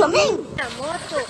[0.00, 0.46] Chomín.
[0.56, 1.29] La moto.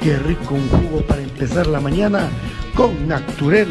[0.01, 2.27] qué rico un jugo para empezar la mañana
[2.75, 3.69] con Naturel,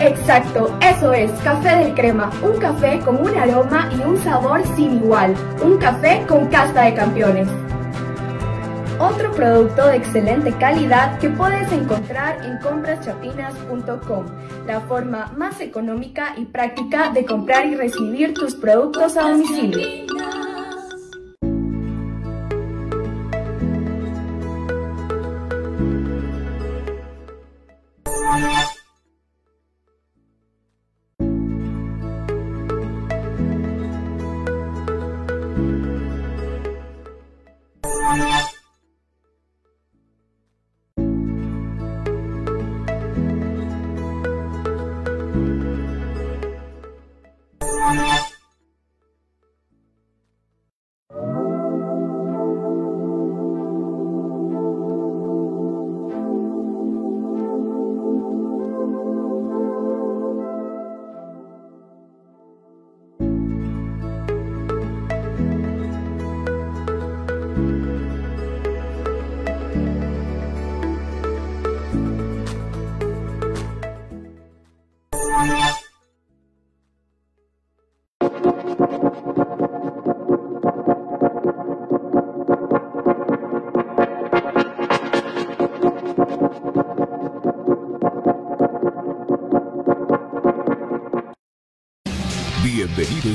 [0.00, 4.96] Exacto, eso es, café del crema, un café con un aroma y un sabor sin
[4.96, 7.46] igual, un café con casta de campeones.
[9.00, 14.26] Otro producto de excelente calidad que puedes encontrar en compraschapinas.com,
[14.66, 19.88] la forma más económica y práctica de comprar y recibir tus productos a domicilio.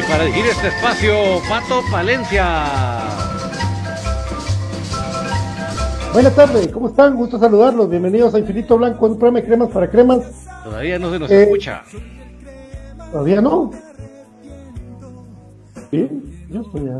[0.00, 2.64] Y para dirigir este espacio, Pato Palencia.
[6.14, 7.16] Buenas tardes, ¿cómo están?
[7.16, 7.90] Gusto saludarlos.
[7.90, 10.20] Bienvenidos a Infinito Blanco, un programa de cremas para cremas.
[10.64, 11.82] Todavía no se nos Eh, escucha.
[13.12, 13.72] ¿Todavía no?
[15.90, 16.08] Sí,
[16.48, 16.98] yo estoy ya.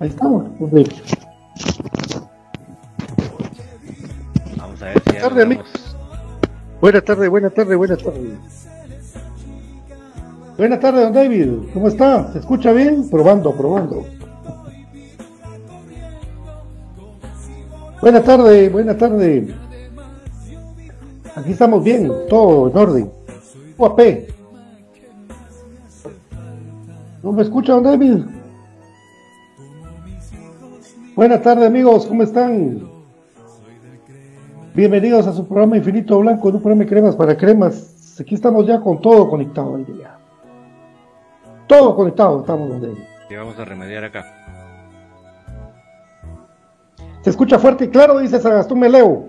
[0.00, 0.44] Ahí estamos.
[4.56, 5.96] Vamos a ver si ya Buenas tardes, amigos.
[6.80, 8.67] Buenas tardes, buenas tardes, buenas tardes.
[10.58, 11.50] Buenas tardes, don David.
[11.72, 12.32] ¿Cómo está?
[12.32, 13.08] ¿Se escucha bien?
[13.08, 14.04] Probando, probando.
[18.00, 19.54] Buenas tardes, buenas tardes.
[21.36, 23.10] Aquí estamos bien, todo en orden.
[23.78, 24.00] UAP.
[27.22, 28.24] ¿No me escucha, don David?
[31.14, 32.04] Buenas tardes, amigos.
[32.04, 32.82] ¿Cómo están?
[34.74, 38.16] Bienvenidos a su programa Infinito Blanco, un programa de cremas para cremas.
[38.18, 40.17] Aquí estamos ya con todo conectado el día.
[41.68, 42.94] Todo conectado, estamos donde.
[43.28, 44.24] Y vamos a remediar acá.
[47.22, 49.26] Se escucha fuerte y claro, dice Sagastún Meleo.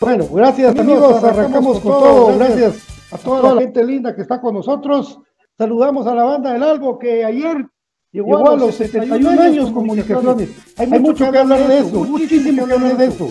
[0.00, 2.38] Bueno, gracias amigos, arrancamos con todo.
[2.38, 5.20] Gracias a toda la gente linda que está con nosotros.
[5.56, 7.66] Saludamos a la banda del Albo que ayer
[8.10, 10.50] llegó a los 71 años comunicaciones.
[10.78, 13.28] Hay mucho que hablar de eso, muchísimo que hablar de eso.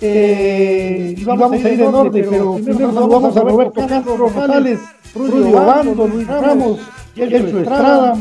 [0.00, 4.78] Eh, y vamos, a ir en orden, pero primero saludamos a Roberto Castro Rosales,
[5.14, 6.80] Rudy Obando, Luis Ramos,
[7.14, 8.16] Yelcho Estrada.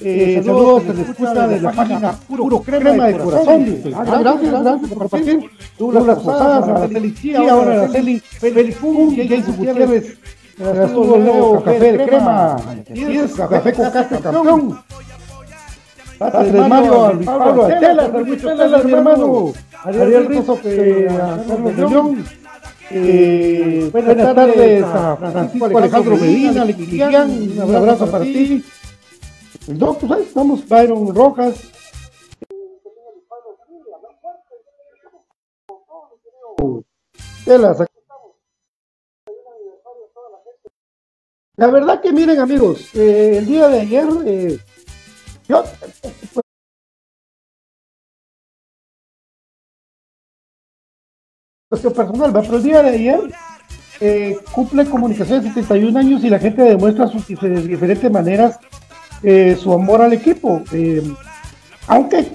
[0.00, 3.82] Eh, saludos, se les escucha de la página Puro Crema de Corazón.
[3.96, 5.50] Ah, gracias, gracias por compartir.
[5.76, 10.18] Douglas Posadas, Araceli Chía, ahora Araceli Félix Pum, Jason Gutiérrez.
[10.58, 12.56] Estuvo Leo Café de Crema.
[13.48, 14.78] Café con Castro Campeón.
[16.18, 19.52] Desde Mario a Luis Pablo Estela, Luis Estela, mi hermano.
[19.84, 22.24] Ariel Rizo, que a Carlos de León.
[22.90, 27.30] Eh, buenas tardes a Francisco Alejandro Medina, Lequiquian,
[27.60, 28.64] un abrazo para ti.
[29.66, 30.28] El doctor, ¿sabes?
[30.28, 31.70] Estamos Byron Rojas.
[37.44, 37.78] Telas,
[41.56, 44.58] La verdad que miren amigos, eh, el día de ayer, eh,
[45.48, 45.64] yo,
[51.68, 52.40] personal, ¿va?
[52.40, 53.20] pero el día de ayer
[54.00, 58.58] eh, cumple Comunicación 71 años y la gente demuestra sus de diferentes maneras
[59.22, 60.62] eh, su amor al equipo.
[60.72, 61.02] Eh,
[61.86, 62.26] aunque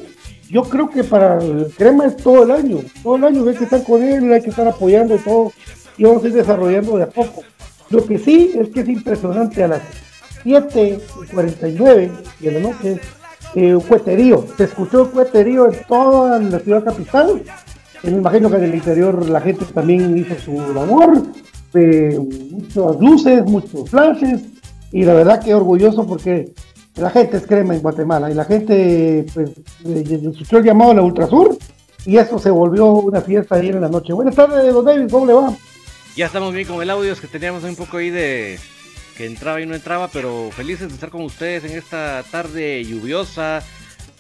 [0.50, 1.40] yo creo que para
[1.76, 4.52] Crema es todo el año, todo el año hay que estar con él, hay que
[4.52, 5.52] estar apoyando y todo,
[5.98, 7.42] y vamos a ir desarrollando de a poco.
[7.90, 9.82] Lo que sí es que es impresionante a las
[10.44, 13.00] 7.49 de la noche,
[13.56, 17.42] un cueterío, se escuchó un cueterío en toda la ciudad capital,
[18.12, 21.24] me imagino que en el interior la gente también hizo su labor,
[21.74, 22.20] eh,
[22.52, 24.42] muchas luces, muchos flashes,
[24.92, 26.54] y la verdad que orgulloso porque
[26.96, 29.52] la gente es crema en Guatemala y la gente pues
[29.84, 31.58] escuchó el llamado a la Ultrasur
[32.06, 34.14] y eso se volvió una fiesta ayer en la noche.
[34.14, 35.54] Buenas tardes, don David, ¿cómo le va?
[36.16, 38.60] Ya estamos bien con el audio, es que teníamos un poco ahí de
[39.18, 43.64] que entraba y no entraba, pero felices de estar con ustedes en esta tarde lluviosa,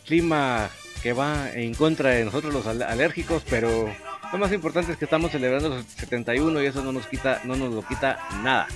[0.06, 0.69] clima
[1.03, 3.89] que va en contra de nosotros los alérgicos, pero
[4.31, 7.57] lo más importante es que estamos celebrando los 71 y eso no nos quita, no
[7.57, 8.67] nos lo quita nada,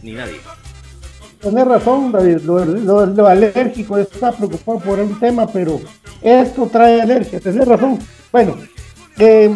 [0.00, 0.40] ni nadie.
[1.40, 5.80] Tienes razón, David, lo, lo, alérgico está preocupado por un tema, pero
[6.22, 7.98] esto trae alergia, tenés razón.
[8.30, 8.56] Bueno,
[9.18, 9.52] eh,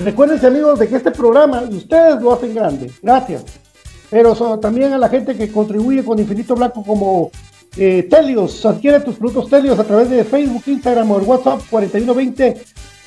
[0.00, 3.44] recuérdense amigos de que este programa, ustedes lo hacen grande, gracias.
[4.10, 7.30] Pero también a la gente que contribuye con Infinito Blanco como
[7.78, 12.62] eh, Telios, adquiere tus productos Telios a través de Facebook, Instagram o WhatsApp 4120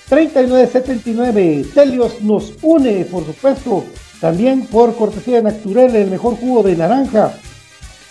[0.09, 1.65] 3979.
[1.73, 3.83] Telios nos une, por supuesto,
[4.19, 7.33] también por cortesía de Naturel, el mejor jugo de naranja.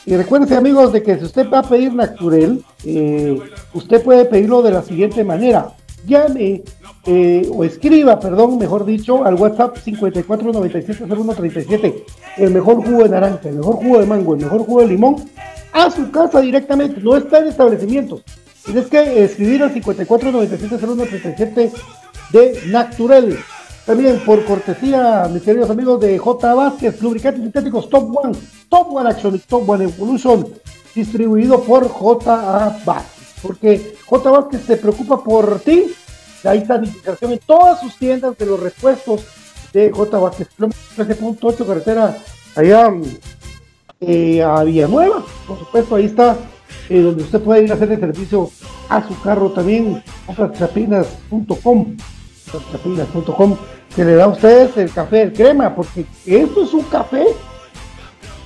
[0.06, 3.38] Y recuérdense amigos de que si usted va a pedir Naturel, eh,
[3.74, 5.74] usted puede pedirlo de la siguiente manera.
[6.06, 6.62] Llame
[7.06, 12.04] eh, o escriba, perdón, mejor dicho, al WhatsApp 54970137.
[12.38, 15.16] El mejor jugo de naranja, el mejor jugo de mango, el mejor jugo de limón,
[15.72, 17.00] a su casa directamente.
[17.00, 18.22] No está en establecimientos.
[18.64, 21.72] Tienes que escribir al 54970137
[22.32, 23.38] de Naturel.
[23.86, 26.54] También por cortesía, mis queridos amigos de J.
[26.54, 28.36] Vázquez, lubricantes sintéticos Top One,
[28.68, 30.46] Top One Action y Top One Evolution,
[30.94, 32.78] distribuido por J.
[32.84, 33.34] Vázquez.
[33.42, 34.30] Porque J.
[34.30, 35.86] Vázquez se preocupa por ti.
[36.44, 39.24] Hay sanitización en todas sus tiendas de los repuestos
[39.72, 40.18] de J.
[40.18, 40.48] Vázquez.
[40.58, 42.18] 13.8 carretera
[42.54, 42.92] allá
[44.00, 45.22] eh, a Villanueva.
[45.46, 46.36] Por supuesto, ahí está
[46.88, 48.50] eh, donde usted puede ir a hacer el servicio
[48.88, 50.02] a su carro también.
[50.58, 51.96] Chapinas.com
[53.94, 57.26] que le da a ustedes el café del crema, porque esto es un café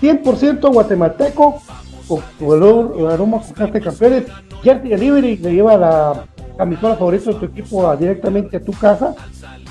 [0.00, 1.60] 100% guatemalteco
[2.08, 4.24] con olor, aroma con café campeones.
[4.62, 6.24] Jersey Delivery le lleva la
[6.56, 9.14] camisola favorita de tu equipo directamente a tu casa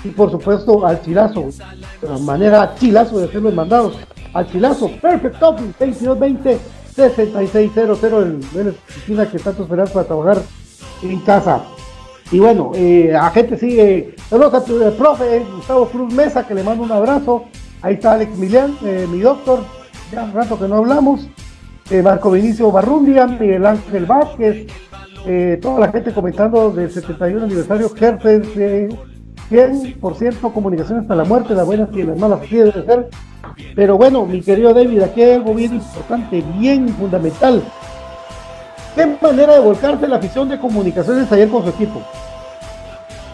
[0.03, 1.49] y por supuesto al chilazo,
[2.01, 3.97] de manera chilazo de hacer los mandados.
[4.33, 6.59] Al chilazo, Perfect Office 2220
[6.95, 10.41] 6600 en la oficina que tanto esperas para trabajar
[11.01, 11.63] en casa.
[12.31, 14.15] Y bueno, eh, a gente sigue.
[14.29, 17.45] Saludos al profe Gustavo Cruz Mesa, que le mando un abrazo.
[17.81, 19.59] Ahí está Alex Milian, eh, mi doctor,
[20.11, 21.27] ya un rato que no hablamos.
[21.89, 24.67] Eh, Marco Vinicio Barrundia, Miguel Ángel Vázquez,
[25.61, 28.89] toda la gente comentando del 71 aniversario Jefe
[29.49, 33.09] 100% comunicaciones hasta la muerte, las buenas y las malas, así debe ser.
[33.75, 37.63] Pero bueno, mi querido David, aquí hay algo bien importante, bien fundamental.
[38.95, 42.01] ¿Qué manera de volcarse la afición de comunicaciones ayer con su equipo?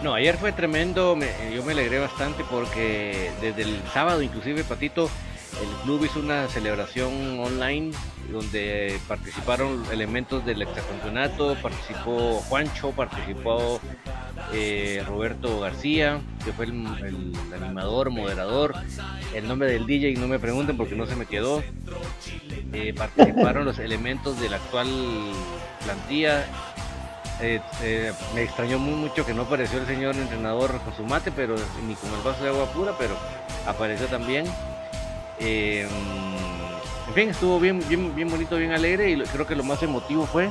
[0.02, 1.16] No, ayer fue tremendo,
[1.54, 5.10] yo me alegré bastante porque desde el sábado inclusive Patito,
[5.60, 7.92] el club hizo una celebración online
[8.30, 13.80] donde participaron elementos del extracampeonato, participó Juancho, participó
[14.52, 18.74] eh, Roberto García, que fue el, animador, moderador,
[19.34, 21.62] el nombre del DJ no me pregunten porque no se me quedó,
[22.72, 24.88] eh, participaron los elementos de la actual
[25.84, 26.46] plantilla.
[27.42, 31.56] Eh, me extrañó muy mucho que no apareció el señor entrenador con su mate, pero
[31.86, 33.16] ni con el vaso de agua pura, pero
[33.66, 34.44] apareció también.
[37.10, 40.26] En fin, estuvo bien, bien, bien bonito, bien alegre y creo que lo más emotivo
[40.26, 40.48] fue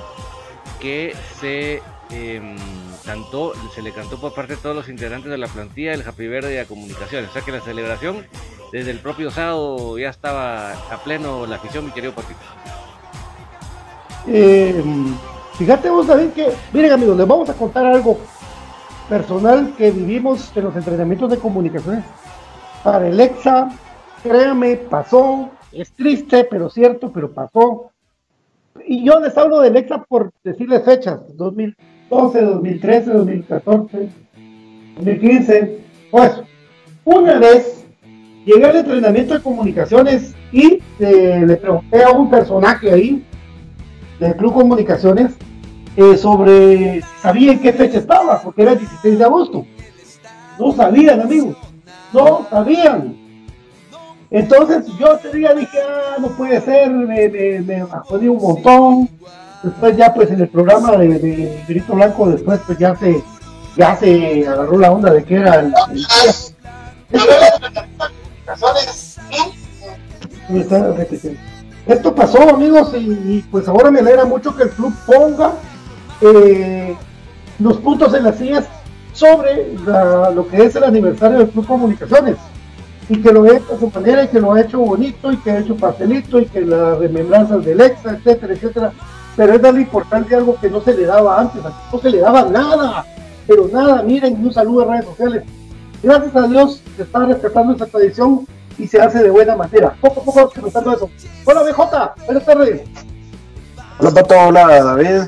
[0.81, 2.57] que se em,
[3.05, 6.27] cantó, se le cantó por parte de todos los integrantes de la plantilla el Happy
[6.27, 7.29] Verde a Comunicaciones.
[7.29, 8.25] O sea que la celebración
[8.73, 12.41] desde el propio sábado ya estaba a pleno la afición, mi querido Patito.
[14.27, 14.83] Eh,
[15.53, 18.17] Fíjate vos, David, que, miren amigos, les vamos a contar algo
[19.07, 22.03] personal que vivimos en los entrenamientos de comunicaciones.
[22.83, 23.69] Para el EXA,
[24.23, 27.91] créame, pasó, es triste, pero cierto, pero pasó.
[28.85, 34.09] Y yo les hablo del EXA por decirles fechas, 2012, 2013, 2014,
[34.95, 35.79] 2015.
[36.11, 36.31] Pues,
[37.05, 37.85] una vez
[38.45, 43.23] llegué al entrenamiento de comunicaciones y eh, le pregunté a un personaje ahí
[44.19, 45.33] del Club Comunicaciones
[45.95, 49.65] eh, sobre sabía en qué fecha estaba, porque era el 16 de agosto.
[50.57, 51.57] No sabían, amigos,
[52.13, 53.28] no sabían.
[54.31, 59.09] Entonces yo ese día dije, ah, no puede ser, me, me, me un montón.
[59.63, 61.19] Después ya pues en el programa de,
[61.67, 63.21] de Blanco, después pues ya se,
[63.75, 65.73] ya se agarró la onda de que era el,
[71.87, 75.53] Esto pasó amigos y pues ahora me alegra mucho que el club ponga
[76.21, 76.95] eh,
[77.57, 78.65] los puntos en las sillas
[79.11, 79.73] sobre
[80.33, 82.37] lo que es el aniversario del Club Comunicaciones
[83.09, 85.37] y que lo ha hecho a su manera y que lo ha hecho bonito y
[85.37, 88.93] que ha hecho pastelito y que las remembranzas del EXA, etcétera, etcétera.
[89.35, 91.61] Pero es darle importancia a algo que no se le daba antes,
[91.91, 93.05] no se le daba nada,
[93.47, 95.43] pero nada, miren, un saludo a redes sociales.
[96.03, 98.45] Gracias a Dios se está respetando esa tradición
[98.77, 99.95] y se hace de buena manera.
[99.99, 101.09] Poco a poco respetando eso.
[101.45, 102.81] Hola BJ, buenas tardes.
[103.97, 105.21] Hola Pato, hola David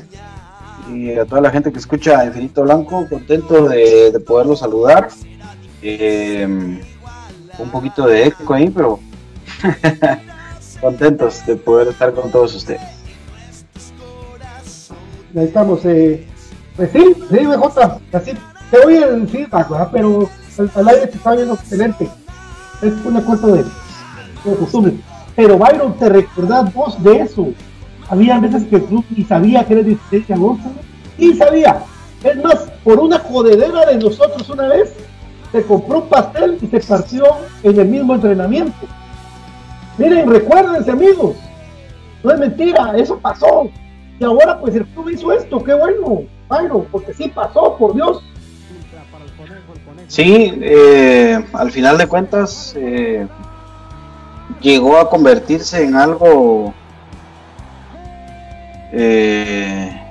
[0.88, 5.08] y a toda la gente que escucha Infinito Blanco, contento de, poderlo saludar.
[5.82, 6.80] Eh,
[7.58, 8.98] un poquito de eco ahí, pero
[10.80, 12.80] contentos de poder estar con todos ustedes.
[15.34, 15.84] Ahí estamos.
[15.84, 16.26] Eh,
[16.76, 18.32] pues sí, sí, BJ, así
[18.70, 19.48] te voy a decir,
[19.92, 22.08] pero el, aire te está viendo excelente.
[22.80, 24.94] Es una cosa de, de costumbre.
[25.36, 27.48] Pero Byron, ¿te recordás vos de eso?
[28.08, 30.70] Había veces que club ni sabía que era 16 de agosto,
[31.18, 31.82] y sabía.
[32.24, 34.92] Es más, por una jodedera de nosotros una vez,
[35.52, 37.24] se compró un pastel y se partió
[37.62, 38.86] en el mismo entrenamiento.
[39.98, 41.36] Miren, recuérdense amigos,
[42.22, 43.70] no es mentira, eso pasó.
[44.18, 48.22] Y ahora pues el club hizo esto, qué bueno, Byron, porque sí pasó, por Dios.
[50.08, 53.26] Sí, eh, al final de cuentas eh,
[54.60, 56.72] llegó a convertirse en algo
[58.92, 60.01] eh,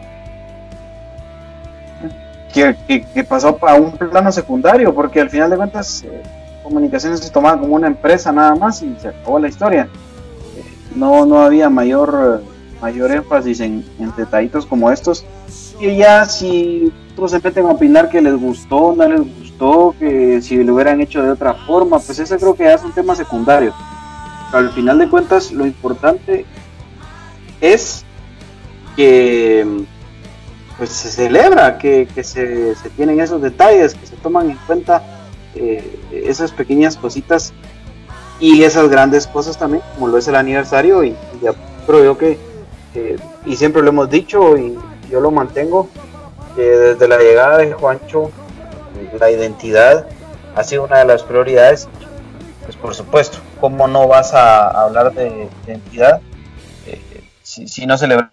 [2.51, 6.21] que, pasó a un plano secundario, porque al final de cuentas eh,
[6.63, 9.87] comunicaciones se tomaba como una empresa nada más y se acabó la historia.
[10.55, 10.63] Eh,
[10.95, 12.43] no, no había mayor,
[12.81, 13.85] mayor énfasis en,
[14.17, 15.25] detallitos como estos.
[15.79, 20.63] Y ya si otros empiezan a opinar que les gustó, no les gustó, que si
[20.63, 23.73] lo hubieran hecho de otra forma, pues ese creo que ya es un tema secundario.
[24.51, 26.45] Pero al final de cuentas lo importante
[27.61, 28.03] es
[28.95, 29.85] que
[30.81, 35.03] pues se celebra que, se, tienen esos detalles, que se toman en cuenta
[35.53, 37.53] eh, esas pequeñas cositas
[38.39, 41.03] y esas grandes cosas también, como lo es el aniversario.
[41.03, 41.53] Y, ya
[41.85, 42.39] creo yo que,
[43.45, 44.75] y siempre lo hemos dicho y
[45.07, 45.87] yo lo mantengo,
[46.55, 48.31] que desde la llegada de Juancho,
[49.19, 50.07] la identidad
[50.55, 51.89] ha sido una de las prioridades.
[52.63, 56.21] Pues por supuesto, ¿cómo no vas a hablar de identidad
[56.87, 56.99] eh,
[57.43, 58.30] si, si no celebras?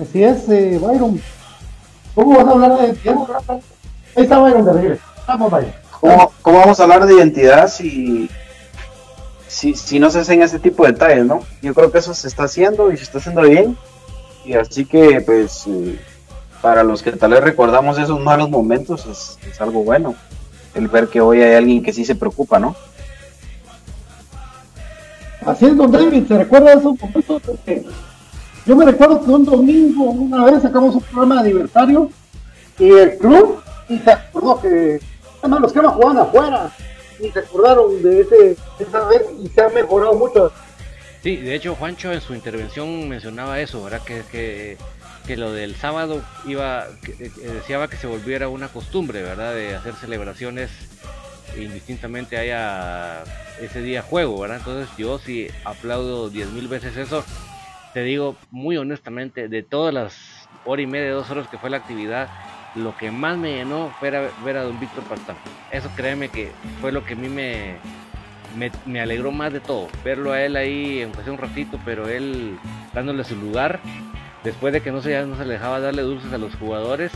[0.00, 1.20] Así es, eh, Byron.
[2.14, 3.16] ¿Cómo vas a hablar de identidad?
[4.16, 5.02] Ahí está Byron de regreso.
[5.26, 5.72] Vamos, Byron.
[6.00, 8.28] ¿Cómo, ¿Cómo, vamos a hablar de identidad si,
[9.46, 11.40] si, si no se hacen ese tipo de detalles, no?
[11.62, 13.76] Yo creo que eso se está haciendo y se está haciendo bien.
[14.44, 15.98] Y así que, pues, eh,
[16.60, 20.14] para los que tal vez recordamos esos malos momentos, es, es algo bueno.
[20.74, 22.74] El ver que hoy hay alguien que sí se preocupa, ¿no?
[25.46, 27.42] Así es, don David, ¿se recuerda esos momentos?
[28.66, 32.10] Yo me recuerdo que un domingo, una vez sacamos un programa de aniversario
[32.78, 35.00] y el club y se acordó que
[35.40, 36.70] además los que jugaban afuera
[37.20, 40.50] y se acordaron de ese esa vez y se ha mejorado mucho.
[41.22, 44.02] Sí, de hecho Juancho en su intervención mencionaba eso, ¿verdad?
[44.02, 44.78] Que, que,
[45.26, 49.54] que lo del sábado iba, que, que deseaba que se volviera una costumbre, ¿verdad?
[49.54, 50.70] De hacer celebraciones
[51.56, 53.22] indistintamente haya
[53.60, 54.58] ese día juego, ¿verdad?
[54.58, 57.24] Entonces yo sí aplaudo diez mil veces eso.
[57.94, 61.76] Te digo muy honestamente, de todas las hora y media, dos horas que fue la
[61.76, 62.28] actividad,
[62.74, 64.10] lo que más me llenó fue
[64.44, 65.36] ver a don Víctor Pastán.
[65.70, 67.76] Eso créeme que fue lo que a mí me,
[68.84, 69.86] me, alegró más de todo.
[70.04, 72.58] Verlo a él ahí, aunque sea un ratito, pero él
[72.92, 73.78] dándole su lugar.
[74.42, 77.12] Después de que no se, ya no se le dejaba darle dulces a los jugadores,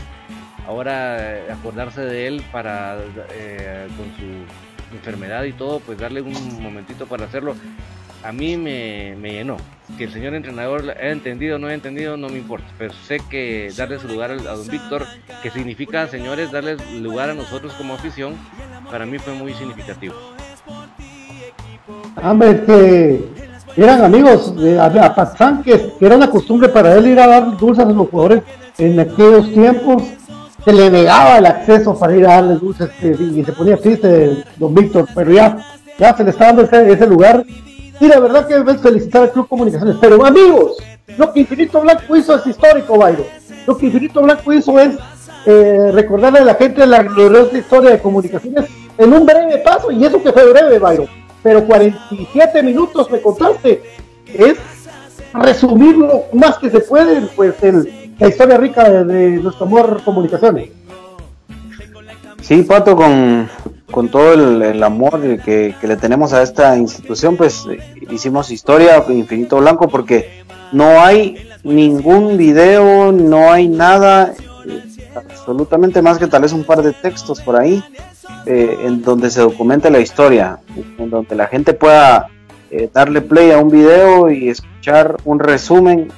[0.65, 2.97] ahora eh, acordarse de él para
[3.33, 7.55] eh, con su enfermedad y todo, pues darle un momentito para hacerlo.
[8.23, 9.57] A mí me, me llenó.
[9.97, 12.67] Que el señor entrenador haya entendido o no haya entendido, no me importa.
[12.77, 15.05] Pero sé que darle su lugar a don Víctor,
[15.41, 18.35] que significa, señores, darle lugar a nosotros como afición,
[18.91, 20.15] para mí fue muy significativo.
[22.21, 23.29] Hombre, que
[23.77, 27.85] eran amigos de a Pazán, que, era una costumbre para él ir a dar dulces
[27.85, 28.43] a los jugadores
[28.77, 30.03] en aquellos tiempos.
[30.65, 34.75] Se le negaba el acceso para ir a darles dulces y se ponía triste don
[34.75, 35.57] Víctor, pero ya,
[35.97, 37.45] ya se le está dando ese lugar.
[37.99, 39.97] Y la verdad que debes felicitar al Club Comunicaciones.
[39.99, 40.77] Pero amigos,
[41.17, 43.25] lo que Infinito Blanco hizo es histórico, Bayro.
[43.67, 44.95] Lo que Infinito Blanco hizo es
[45.45, 48.65] eh, recordarle a la gente la gloriosa historia de comunicaciones
[48.97, 51.07] en un breve paso, y eso que fue breve, Bayro
[51.43, 53.81] pero 47 minutos me contaste.
[54.25, 54.57] Es
[55.33, 60.69] resumirlo más que se puede, pues, en la historia rica de nuestro amor comunicaciones.
[62.41, 63.49] Sí, Pato, con,
[63.91, 67.65] con todo el, amor que, le tenemos a esta institución, pues
[68.09, 74.33] hicimos historia Infinito Blanco porque no hay ningún video, no hay nada,
[75.15, 77.83] absolutamente más que tal vez un par de textos por ahí
[78.45, 80.59] eh, en donde se documente la historia,
[80.97, 82.27] en donde la gente pueda
[82.71, 86.11] eh, darle play a un video y escuchar un resumen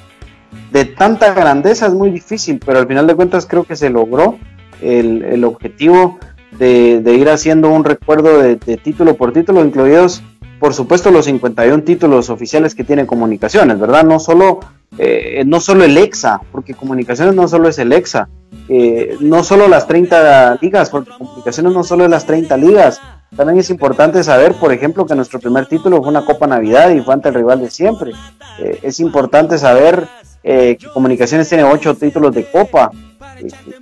[0.70, 4.38] de tanta grandeza es muy difícil, pero al final de cuentas creo que se logró
[4.82, 6.18] el objetivo
[6.58, 10.22] de, ir haciendo un recuerdo de, título por título, incluidos
[10.58, 14.04] por supuesto los 51 títulos oficiales que tiene comunicaciones, ¿verdad?
[14.04, 14.60] No solo,
[14.96, 18.28] eh, no solo el EXA, porque comunicaciones no solo es el EXA,
[18.68, 23.00] eh, no solo las 30 ligas, porque comunicaciones no solo es las 30 ligas,
[23.36, 27.00] también es importante saber, por ejemplo, que nuestro primer título fue una Copa Navidad y
[27.00, 28.12] fue ante el rival de siempre.
[28.58, 30.06] Eh, es importante saber
[30.42, 32.90] eh, que Comunicaciones tiene 8 títulos de Copa,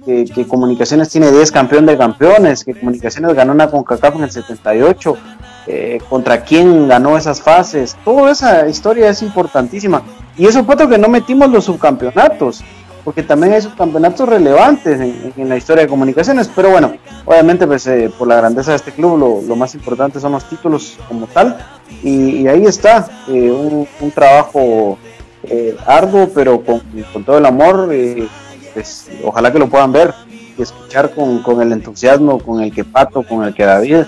[0.05, 5.17] que, Comunicaciones tiene 10 campeón de campeones, que Comunicaciones ganó una CONCACAF en el 78,
[6.09, 7.97] contra quién ganó esas fases.
[8.05, 10.03] Toda esa historia es importantísima.
[10.37, 12.65] Y eso fue que no metimos los subcampeonatos
[13.05, 16.95] porque también hay subcampeonatos relevantes en, en, la historia de comunicaciones, pero bueno,
[17.25, 20.45] obviamente pues eh, por la grandeza de este club lo, lo, más importante son los
[20.49, 21.57] títulos como tal,
[22.03, 24.99] y, y ahí está, eh, un, un, trabajo
[25.45, 28.29] eh, arduo, pero con, con, todo el amor, eh,
[28.75, 30.15] pues, ojalá que lo puedan ver
[30.57, 34.05] y escuchar con, con, el entusiasmo con el que Pato, con el que David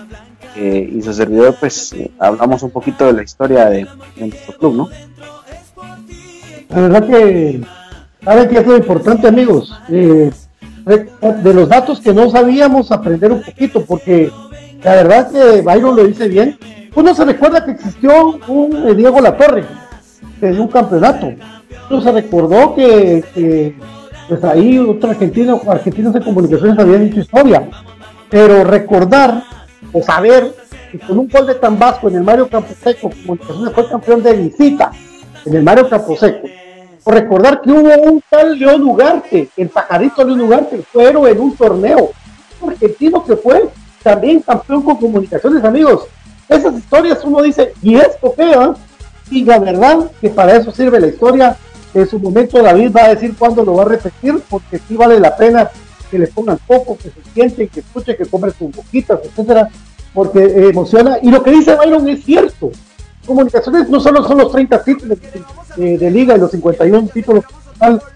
[0.56, 4.88] eh, y su servidor, pues hablamos un poquito de la historia de, nuestro club, ¿no?
[6.68, 7.60] La verdad que
[8.24, 9.76] ¿Saben qué es lo importante, amigos?
[9.88, 10.30] Eh,
[10.84, 14.30] de los datos que no sabíamos, aprender un poquito, porque
[14.82, 16.56] la verdad que Byron lo dice bien.
[16.94, 19.64] Uno se recuerda que existió un eh, Diego Latorre,
[20.40, 21.32] en un campeonato.
[21.90, 23.74] Uno se recordó que, que
[24.40, 27.68] pues ahí otro argentino, argentinos de comunicaciones habían dicho historia.
[28.30, 29.42] Pero recordar
[29.92, 30.54] o saber
[30.90, 34.90] que con un gol de Tambasco en el Mario Camposeco, Comunicaciones fue campeón de visita
[35.44, 36.48] en el Mario Camposeco
[37.04, 41.40] por recordar que hubo un tal León Ugarte, el pajarito León Ugarte, fue héroe en
[41.40, 42.10] un torneo.
[42.60, 43.68] Un argentino que fue
[44.02, 46.06] también campeón con comunicaciones, amigos.
[46.48, 48.52] Esas historias uno dice, ¿y esto qué?
[48.52, 48.72] Eh?
[49.30, 51.56] Y la verdad que para eso sirve la historia.
[51.94, 55.20] En su momento David va a decir cuándo lo va a repetir, porque sí vale
[55.20, 55.70] la pena
[56.10, 59.68] que le pongan poco, que se sienten, que escuchen, que comen sus boquitas, etcétera,
[60.14, 61.18] porque eh, emociona.
[61.22, 62.70] Y lo que dice Byron es cierto.
[63.26, 65.18] Comunicaciones no solo son los 30 títulos
[65.76, 67.44] de, de, liga y los 51 títulos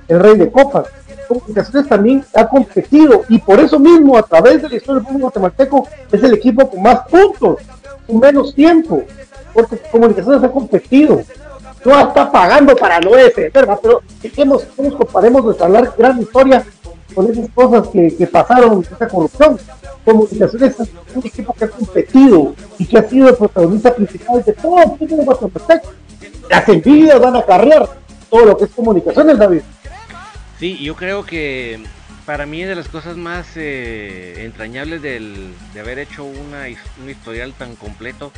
[0.08, 0.86] el rey de copas.
[1.28, 5.22] Comunicaciones también ha competido y por eso mismo a través de la historia del fútbol
[5.22, 7.58] guatemalteco es el equipo con más puntos,
[8.06, 9.02] con menos tiempo,
[9.52, 11.22] porque Comunicaciones ha competido.
[11.84, 14.02] No está pagando para no defender, pero
[14.76, 16.64] ¿cómo comparemos nuestra larga, gran historia
[17.14, 19.58] con esas cosas que, que pasaron, esa corrupción?
[20.04, 24.52] Comunicaciones es un equipo que ha competido y que ha sido el protagonista principal de
[24.52, 25.92] todo el fútbol guatemalteco.
[26.50, 27.88] Las envidias van a carrear
[28.30, 29.62] todo lo que es comunicaciones, David.
[30.58, 31.80] Sí, yo creo que
[32.24, 36.64] para mí de las cosas más eh, entrañables del, de haber hecho una,
[37.02, 38.32] un historial tan completo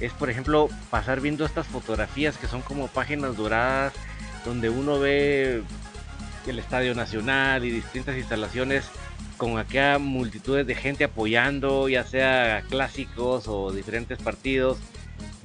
[0.00, 3.92] es, por ejemplo, pasar viendo estas fotografías que son como páginas doradas
[4.44, 5.62] donde uno ve
[6.46, 8.84] el Estadio Nacional y distintas instalaciones
[9.36, 14.78] con aquella multitudes de gente apoyando, ya sea clásicos o diferentes partidos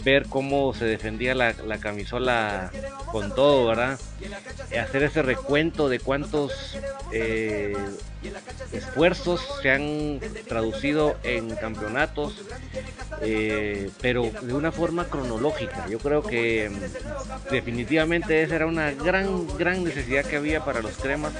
[0.04, 2.72] ver cómo se defendía la, camisola
[3.12, 4.00] con todo, ¿verdad?
[4.80, 6.78] Hacer ese recuento de cuántos
[7.12, 7.76] eh,
[8.72, 12.42] esfuerzos se han traducido en campeonatos,
[13.22, 15.88] eh, pero de una forma cronológica.
[15.90, 20.98] Yo creo que mm, definitivamente esa era una gran, gran necesidad que había para los
[20.98, 21.34] cremas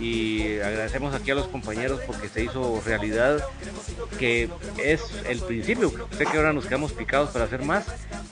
[0.00, 3.44] y agradecemos aquí a los compañeros porque se hizo realidad,
[4.18, 4.48] que
[4.82, 5.92] es el principio.
[6.16, 7.79] Sé que ahora nos quedamos picados para hacer más,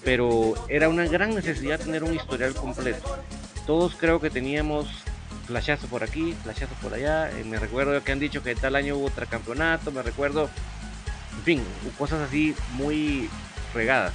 [0.05, 3.19] pero era una gran necesidad tener un historial completo.
[3.67, 4.89] Todos creo que teníamos
[5.47, 7.31] flashazo por aquí, flashazo por allá.
[7.31, 10.49] Eh, me recuerdo que han dicho que tal año hubo otro campeonato, me recuerdo,
[11.39, 11.63] en fin,
[11.97, 13.29] cosas así muy
[13.75, 14.13] regadas.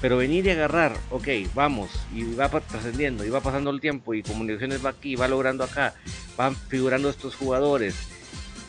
[0.00, 4.22] Pero venir y agarrar, ok, vamos, y va trascendiendo, y va pasando el tiempo, y
[4.22, 5.94] comunicaciones va aquí, va logrando acá,
[6.36, 7.94] van figurando estos jugadores.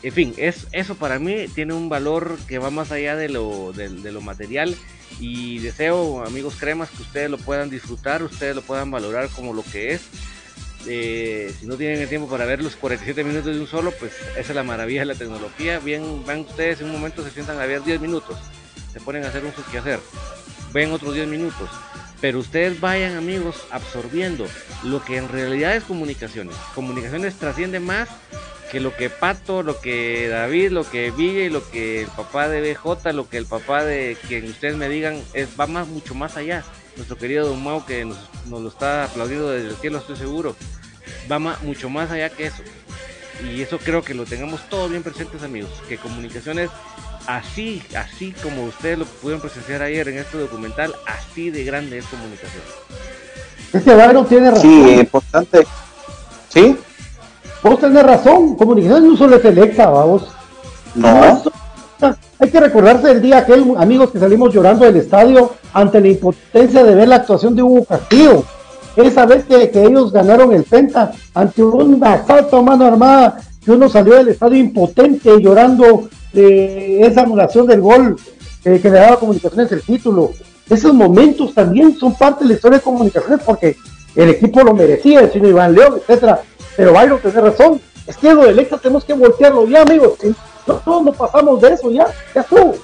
[0.02, 3.72] En fin, es, eso para mí tiene un valor que va más allá de lo,
[3.72, 4.76] de lo material
[5.18, 9.64] y deseo, amigos cremas, que ustedes lo puedan disfrutar, ustedes lo puedan valorar como lo
[9.64, 10.02] que es
[10.86, 14.12] eh, si no tienen el tiempo para ver los 47 minutos de un solo, pues
[14.32, 15.78] esa es la maravilla de la tecnología.
[15.80, 18.38] Bien, van ustedes en un momento, se sientan a ver 10 minutos,
[18.92, 20.00] se ponen a hacer un hacer
[20.72, 21.68] ven otros 10 minutos.
[22.20, 24.46] Pero ustedes vayan, amigos, absorbiendo
[24.82, 26.56] lo que en realidad es comunicaciones.
[26.74, 28.08] Comunicaciones trasciende más
[28.70, 32.48] que lo que Pato, lo que David, lo que Villa y lo que el papá
[32.48, 36.14] de BJ, lo que el papá de quien ustedes me digan, es, va más, mucho
[36.14, 36.64] más allá
[36.98, 38.18] nuestro querido Don Mau que nos,
[38.50, 40.54] lo está aplaudiendo desde el cielo, estoy seguro,
[41.30, 42.62] va mucho más allá que eso.
[43.42, 45.70] Y eso creo que lo tengamos todos bien presentes, amigos.
[45.88, 46.70] Que comunicaciones,
[47.28, 52.04] así, así como ustedes lo pudieron presenciar ayer en este documental, así de grande es
[52.06, 52.62] comunicación.
[53.72, 54.62] Este Byron tiene razón.
[54.62, 55.66] Sí, importante.
[56.48, 56.76] ¿Sí?
[57.62, 60.28] Vos tenés razón, comunicación no solo es electa, vamos.
[60.94, 61.42] No.
[62.40, 66.84] Hay que recordarse del día aquel, amigos, que salimos llorando del estadio ante la impotencia
[66.84, 68.44] de ver la actuación de Hugo Castillo.
[68.96, 73.88] Esa vez que, ellos ganaron el Penta ante un asalto a mano armada, que uno
[73.88, 78.16] salió del estadio impotente llorando de esa anulación del gol
[78.64, 80.30] eh, que le daba Comunicaciones el título.
[80.70, 83.76] Esos momentos también son parte de la historia de Comunicaciones porque
[84.14, 86.40] el equipo lo merecía, el señor Iván León, etcétera.
[86.78, 90.12] Pero Byron tiene razón, es que lo del tenemos que voltearlo ya, amigos.
[90.64, 92.76] Todos no pasamos de eso ya, ya estuvo.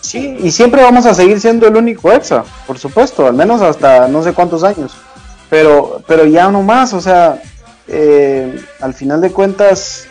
[0.00, 4.08] Sí, y siempre vamos a seguir siendo el único EXA, por supuesto, al menos hasta
[4.08, 4.92] no sé cuántos años.
[5.50, 7.42] Pero, pero ya no más, o sea,
[7.88, 10.06] eh, al final de cuentas,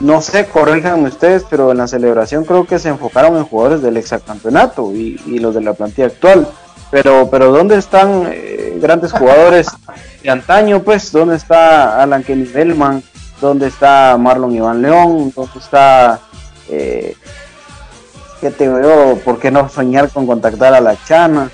[0.00, 3.96] no sé, corríjanme ustedes, pero en la celebración creo que se enfocaron en jugadores del
[3.96, 6.46] exacampeonato y, y los de la plantilla actual.
[6.90, 9.68] Pero, pero ¿dónde están eh, grandes jugadores
[10.22, 10.82] de antaño?
[10.82, 13.02] Pues, ¿dónde está Alan Kenny Bellman?
[13.40, 15.32] ¿Dónde está Marlon Iván León?
[15.34, 16.20] ¿Dónde está
[16.68, 17.16] eh,
[18.40, 19.16] ¿Qué te veo?
[19.24, 21.50] ¿Por qué no soñar con contactar a la Chana?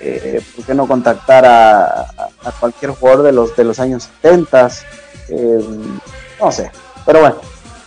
[0.00, 2.06] Eh, ¿Por qué no contactar a,
[2.60, 4.68] cualquier jugador de los, de los años 70?
[5.28, 5.58] Eh,
[6.40, 6.70] no sé,
[7.06, 7.36] pero bueno,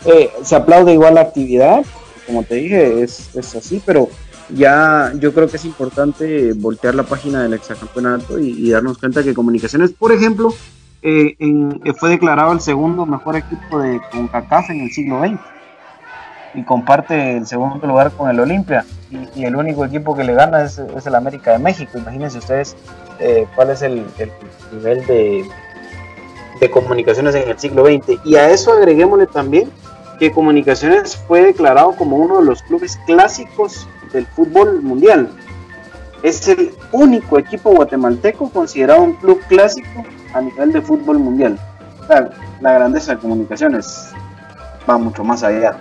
[0.06, 1.84] eh, se aplaude igual la actividad,
[2.26, 4.10] como te dije, es, así, pero
[4.50, 9.24] ya yo creo que es importante voltear la página del exacampeonato y, y darnos cuenta
[9.24, 10.54] que Comunicaciones, por ejemplo,
[11.02, 15.40] fue declarado el segundo mejor equipo de CONCACAF en el siglo XX
[16.54, 18.86] y comparte el segundo lugar con el Olimpia.
[19.36, 21.98] Y, el único equipo que le gana es, el América de México.
[21.98, 22.76] Imagínense ustedes
[23.20, 24.06] eh, cuál es el,
[24.74, 25.46] nivel de,
[26.60, 28.20] de, comunicaciones en el siglo XX.
[28.26, 29.70] Y a eso agreguémosle también
[30.20, 35.30] que Comunicaciones fue declarado como uno de los clubes clásicos del fútbol mundial.
[36.24, 41.60] Es el único equipo guatemalteco considerado un club clásico a nivel de fútbol mundial.
[42.62, 44.12] la grandeza de Comunicaciones
[44.90, 45.78] va mucho más allá.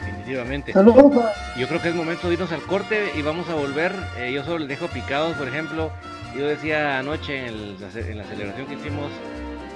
[0.00, 0.72] Efectivamente.
[0.72, 3.92] Yo creo que es momento de irnos al corte y vamos a volver.
[4.18, 5.90] Eh, yo solo les dejo picados, por ejemplo.
[6.36, 7.90] Yo decía anoche en, la
[8.24, 9.10] celebración que hicimos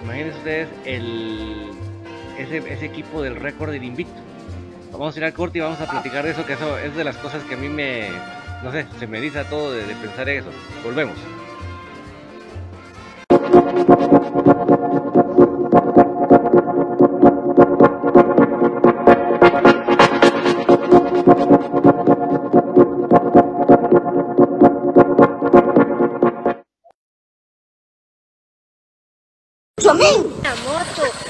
[0.02, 1.70] imagínense ustedes el,
[2.38, 4.20] ese, ese equipo del récord del invicto.
[4.92, 7.04] Vamos a ir al corte y vamos a platicar de eso, que eso es de
[7.04, 8.10] las cosas que a mí me,
[8.62, 10.50] no sé, se me dice todo de, pensar en eso.
[10.84, 11.16] Volvemos.
[30.42, 31.29] La moto.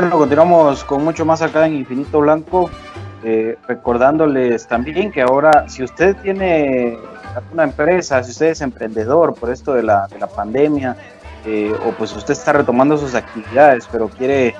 [0.00, 2.70] Bueno, continuamos con mucho más acá en Infinito Blanco,
[3.22, 6.96] eh, recordándoles también que ahora, si usted tiene
[7.52, 10.96] una empresa, si usted es emprendedor por esto de la, de la pandemia,
[11.44, 14.54] eh, o pues usted está retomando sus actividades, pero quiere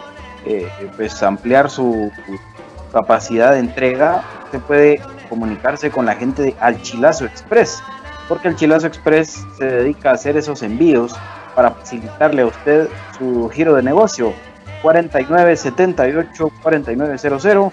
[0.44, 5.00] eh, pues ampliar su, su capacidad de entrega, usted puede
[5.30, 7.82] comunicarse con la gente de Alchilazo Express,
[8.28, 11.16] porque Alchilazo Express se dedica a hacer esos envíos
[11.54, 14.34] para facilitarle a usted su giro de negocio
[14.82, 17.72] 4978 4900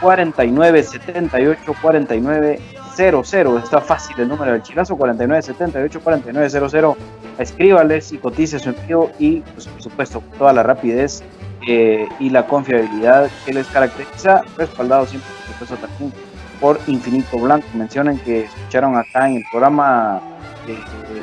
[0.00, 6.96] 4978 4900 está fácil el número del chilazo 4978 4900
[7.38, 11.22] escríbales y cotice su envío y pues, por supuesto toda la rapidez
[11.66, 16.12] eh, y la confiabilidad que les caracteriza, respaldado siempre por también
[16.60, 17.66] por Infinito Blanco.
[17.74, 20.20] Mencionan que escucharon acá en el programa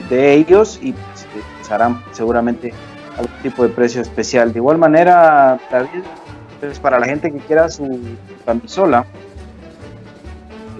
[0.10, 2.74] de, ellos y pues, eh, harán seguramente
[3.18, 4.54] algún tipo de precio especial.
[4.54, 6.04] De igual manera, David,
[6.60, 8.00] pues, para la gente que quiera su
[8.46, 9.06] camisola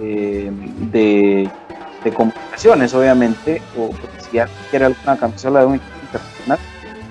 [0.00, 0.50] eh,
[0.92, 1.50] de,
[2.04, 6.58] de, comunicaciones, obviamente, o si ya quiere alguna camisola de un equipo internacional,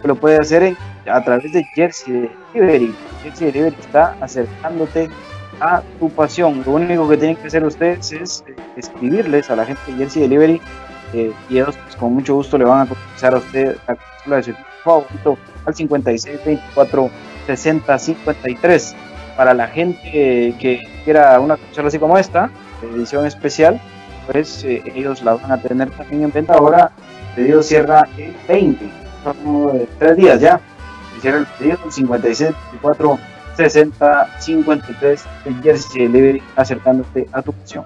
[0.01, 0.75] pues, lo puede hacer
[1.07, 2.93] a través de Jersey Delivery.
[3.23, 5.09] Jersey Delivery está acercándote
[5.59, 6.63] a tu pasión.
[6.65, 10.23] Lo único que tienen que hacer ustedes es eh, escribirles a la gente de Jersey
[10.23, 10.61] Delivery
[11.13, 14.35] eh, y ellos pues, con mucho gusto le van a cotizar a usted la consola
[14.37, 17.09] de su equipo favorito al 56 24
[17.47, 18.95] 60 53
[19.37, 22.49] para la gente que quiera una consola así como esta
[22.83, 23.81] edición especial
[24.31, 26.91] pues eh, ellos la van a tener también en venta ahora.
[27.29, 28.89] El pedido cierra el 20
[29.23, 30.59] son tres días ya.
[31.21, 33.19] Cierra el pedido 56 24
[33.57, 37.85] 60 53 en Jersey Delivery acercándote a tu opción.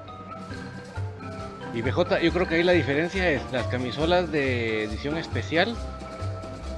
[1.73, 5.75] Y BJ, yo creo que ahí la diferencia es las camisolas de edición especial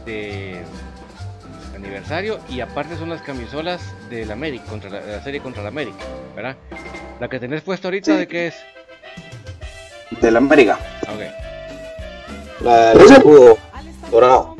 [0.08, 0.64] de
[1.76, 5.98] aniversario y aparte son las camisolas del América, contra la, serie contra la América,
[6.36, 6.56] ¿verdad?
[7.20, 8.56] La que tenés puesta ahorita, ¿de qué es?
[10.22, 10.80] Del América.
[11.04, 12.64] Ok.
[12.64, 13.58] La del escudo
[14.10, 14.56] dorado.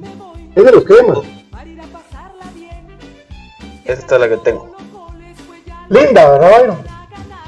[0.56, 1.20] Es de los cremas.
[3.86, 4.76] Esta es la que tengo.
[5.90, 6.78] Linda, ¿verdad,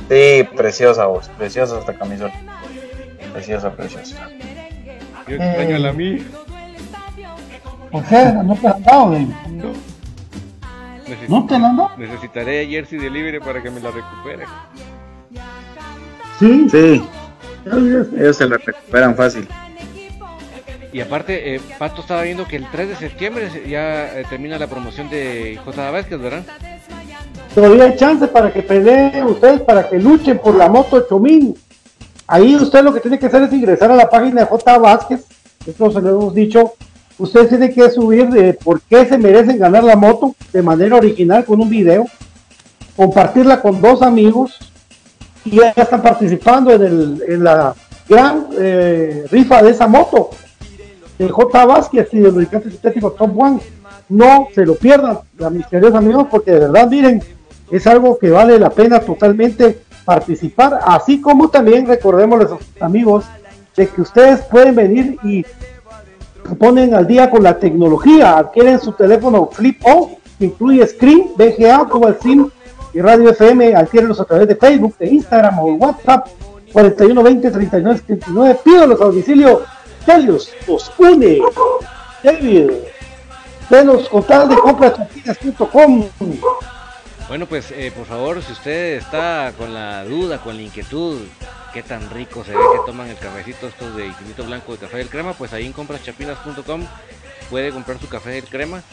[0.09, 2.33] Sí, preciosa vos, preciosa esta camisola.
[3.33, 4.29] Preciosa, preciosa.
[5.27, 6.23] Yo extraño a la mía.
[7.91, 8.33] ¿Por qué?
[8.43, 9.73] ¿No te han dado, No.
[11.27, 11.91] ¿No te la han dado?
[11.97, 14.45] Necesitaré Jersey Delivery para que me la recupere.
[16.39, 16.67] Sí.
[16.69, 17.03] Sí.
[17.65, 19.47] Ellos se la recuperan fácil.
[20.91, 24.67] Y aparte, eh, Pato estaba viendo que el 3 de septiembre ya eh, termina la
[24.67, 25.91] promoción de J.
[25.91, 26.43] Vázquez, ¿verdad?
[27.53, 31.55] Todavía hay chance para que peleen ustedes, para que luchen por la moto 8000.
[32.25, 34.77] Ahí usted lo que tiene que hacer es ingresar a la página de J.
[34.77, 35.25] Vázquez,
[35.65, 36.73] esto se lo hemos dicho,
[37.19, 41.45] usted tiene que subir de por qué se merecen ganar la moto de manera original
[41.45, 42.05] con un video,
[42.95, 44.57] compartirla con dos amigos
[45.45, 47.75] y ya están participando en, el, en la
[48.07, 50.31] gran eh, rifa de esa moto.
[51.19, 51.65] El J.
[51.65, 53.59] Vázquez y el lubricante sintético Top One.
[54.07, 55.19] No se lo pierdan,
[55.51, 57.21] mis queridos amigos, porque de verdad, miren,
[57.69, 63.25] es algo que vale la pena totalmente participar, así como también recordemos los amigos
[63.75, 65.45] de que ustedes pueden venir y
[66.55, 71.87] ponen al día con la tecnología, adquieren su teléfono Flip O, que incluye Screen, VGA,
[72.07, 72.49] el SIM
[72.93, 76.27] y Radio FM, adquiérenlos a través de Facebook, de Instagram o WhatsApp.
[76.71, 79.63] 4120 3979, pídalos a domicilio,
[80.05, 81.41] Telios los une,
[82.23, 82.69] David,
[83.69, 86.05] denos con tal de compras.com
[87.29, 91.19] bueno, pues eh, por favor, si usted está con la duda, con la inquietud,
[91.73, 94.97] qué tan rico se ve que toman el cafecito estos de Infinito Blanco de Café
[94.97, 96.85] del Crema, pues ahí en compraschapinas.com
[97.49, 98.83] puede comprar su café del crema.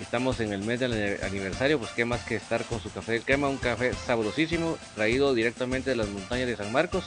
[0.00, 3.22] Estamos en el mes del aniversario, pues qué más que estar con su café del
[3.22, 7.04] crema, un café sabrosísimo, traído directamente de las montañas de San Marcos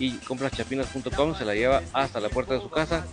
[0.00, 3.04] y compraschapinas.com se la lleva hasta la puerta de su casa.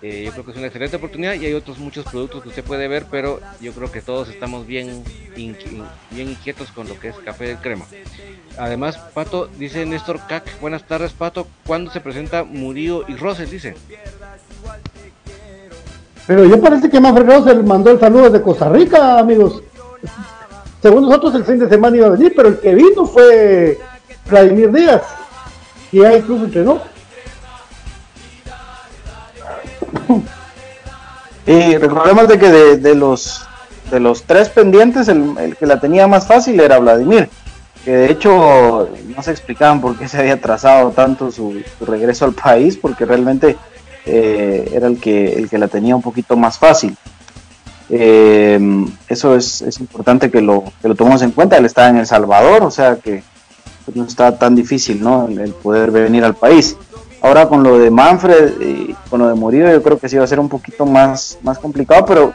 [0.00, 2.62] Eh, yo creo que es una excelente oportunidad y hay otros muchos productos que usted
[2.62, 5.02] puede ver, pero yo creo que todos estamos bien,
[5.34, 7.84] bien inquietos con lo que es café de crema.
[8.56, 13.50] Además, Pato, dice Néstor Cac, buenas tardes Pato, ¿cuándo se presenta Murillo y Roses?
[13.50, 13.74] Dice.
[16.28, 19.62] Pero yo parece que Manfred Rosel mandó el saludo desde Costa Rica, amigos.
[20.80, 23.80] Según nosotros el fin de semana iba a venir, pero el que vino fue
[24.30, 25.23] Vladimir Díaz
[25.92, 26.80] y ya incluso entrenó.
[31.46, 33.46] Y recordemos de que de, los
[33.90, 37.28] de los tres pendientes, el, que la tenía más fácil era Vladimir,
[37.84, 42.32] que de hecho no se explicaban por qué se había trazado tanto su, regreso al
[42.32, 43.56] país, porque realmente
[44.06, 46.96] eh, era el que, el que la tenía un poquito más fácil.
[47.90, 48.58] Eh,
[49.08, 51.58] eso es, es, importante que lo, que lo tomemos en cuenta.
[51.58, 53.22] Él está en El Salvador, o sea que
[53.84, 55.28] pues no está tan difícil, ¿no?
[55.28, 56.76] El, poder venir al país.
[57.20, 60.24] Ahora con lo de Manfred y con lo de Murillo, yo creo que sí va
[60.24, 62.34] a ser un poquito más, más complicado, pero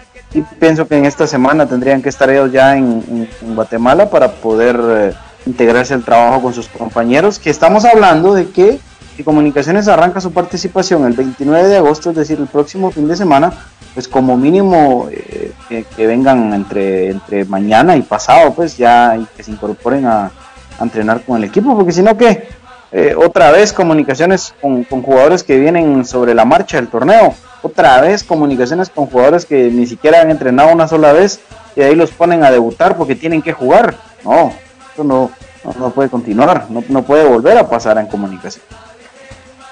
[0.60, 5.14] pienso que en esta semana tendrían que estar ellos ya en, Guatemala para poder eh,
[5.46, 8.80] integrarse al trabajo con sus compañeros, que estamos hablando de que
[9.20, 13.18] si Comunicaciones arranca su participación el 29 de agosto, es decir, el próximo fin de
[13.18, 13.52] semana,
[13.94, 19.44] pues como mínimo eh, que, vengan entre, entre mañana y pasado, pues ya y que
[19.44, 20.32] se incorporen a,
[20.86, 22.48] entrenar con el equipo, porque si no, que
[22.92, 27.36] eh, otra vez comunicaciones con, jugadores que vienen sobre la marcha del torneo.
[27.62, 31.40] otra vez comunicaciones con jugadores que ni siquiera han entrenado una sola vez
[31.76, 33.96] y ahí los ponen a debutar porque tienen que jugar.
[34.24, 34.52] No,
[34.94, 35.30] eso no,
[35.78, 38.64] no, puede continuar, no, no, puede volver a pasar en comunicación.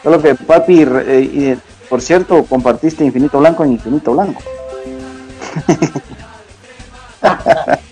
[0.04, 1.58] Solo que papi, eh,
[1.90, 4.42] por cierto, compartiste Infinito Blanco en Infinito Blanco.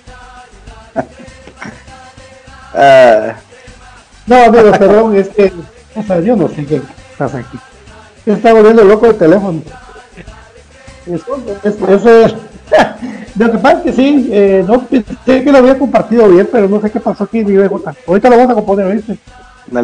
[2.75, 3.35] Ah.
[4.27, 5.51] No, amigo, perdón, es que
[5.95, 6.81] o sea, yo no sé qué
[7.17, 7.57] pasa aquí.
[8.25, 9.61] Se está volviendo loco el teléfono.
[11.05, 12.35] Eso, eso, es.
[13.37, 15.03] Lo que pasa es que sí, eh, no sé
[15.43, 18.51] que lo había compartido bien, pero no sé qué pasó aquí, mi Ahorita lo vamos
[18.51, 19.17] a componer, ¿viste?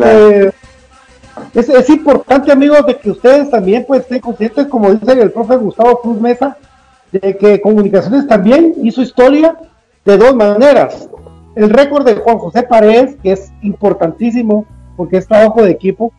[0.05, 0.51] Eh,
[1.53, 5.57] es, es, importante, amigos, de que ustedes también pues estén conscientes, como dice el profe
[5.57, 6.57] Gustavo Cruz Mesa,
[7.11, 9.55] de que Comunicaciones también hizo historia
[10.05, 11.09] de dos maneras.
[11.55, 16.13] El récord de Juan José Paredes, que es importantísimo porque es trabajo de equipo,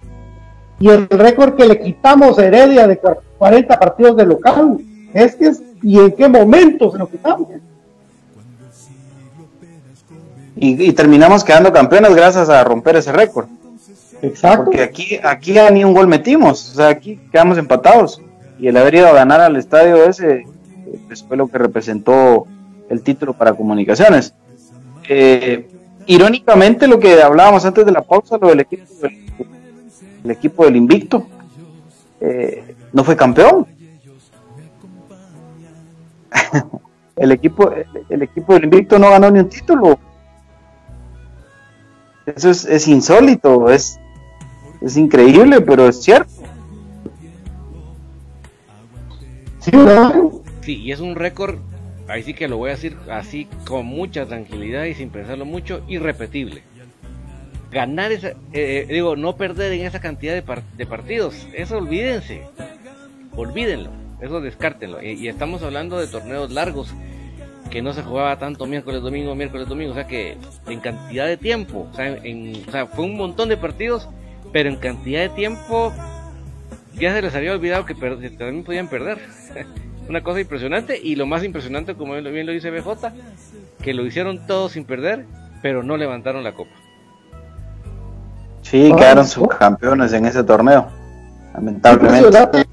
[0.78, 3.00] y el récord que le quitamos a Heredia de
[3.38, 4.78] 40 partidos de local.
[5.14, 7.48] Es que es, y en qué momento se lo quitamos.
[10.56, 13.46] Y, terminamos quedando campeones gracias a romper ese récord.
[14.22, 14.66] Exacto.
[14.66, 18.20] Porque aquí, aquí ya ni un gol metimos, o sea, aquí quedamos empatados.
[18.58, 20.46] Y el haber ido a ganar al estadio ese
[21.06, 22.46] pues, fue lo que representó
[22.88, 24.34] el título para comunicaciones.
[25.08, 25.68] Eh,
[26.06, 31.26] irónicamente, lo que hablábamos antes de la pausa, lo del equipo del, equipo del Invicto,
[32.20, 33.66] eh, no fue campeón.
[37.16, 37.70] el equipo
[38.08, 39.98] el, equipo del Invicto no ganó ni un título.
[42.24, 43.98] Eso es, insólito, es,
[44.80, 46.30] es increíble, pero es cierto.
[50.60, 51.58] Sí, y es un récord
[52.12, 55.82] ahí sí que lo voy a decir así con mucha tranquilidad y sin pensarlo mucho,
[55.88, 56.62] irrepetible.
[57.70, 62.42] Ganar esa, eh, eh, digo, no perder en esa cantidad de, partidos, eso olvídense,
[63.34, 63.90] olvídenlo,
[64.20, 65.02] eso descártenlo.
[65.02, 66.92] Y, estamos hablando de torneos largos,
[67.70, 70.36] que no se jugaba tanto miércoles, domingo, miércoles, domingo, o sea que
[70.66, 74.06] en cantidad de tiempo, o sea, o sea fue un montón de partidos,
[74.52, 75.94] pero en cantidad de tiempo
[76.92, 79.18] ya se les había olvidado que también podían perder.
[80.08, 83.12] Una cosa impresionante y lo más impresionante, como bien lo dice BJ,
[83.82, 85.26] que lo hicieron todos sin perder,
[85.62, 86.72] pero no levantaron la copa.
[88.62, 90.86] Sí, quedaron subcampeones en ese torneo,
[91.54, 92.66] lamentablemente.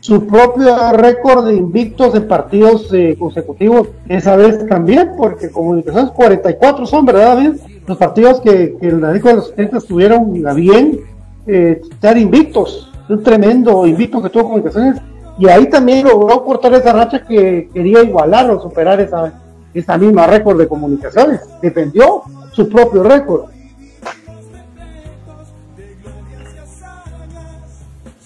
[0.00, 6.86] su propio récord de invictos en partidos eh, consecutivos esa vez también, porque Comunicaciones 44
[6.86, 7.54] son, ¿verdad,
[7.86, 11.00] Los partidos que, que el de los 70 estuvieron bien,
[11.46, 15.00] eh, estar invictos un tremendo invicto que tuvo comunicaciones
[15.38, 19.32] y ahí también logró cortar esa racha que quería igualar o superar esa,
[19.72, 21.40] esa misma récord de comunicaciones.
[21.60, 22.22] Defendió
[22.52, 23.50] su propio récord.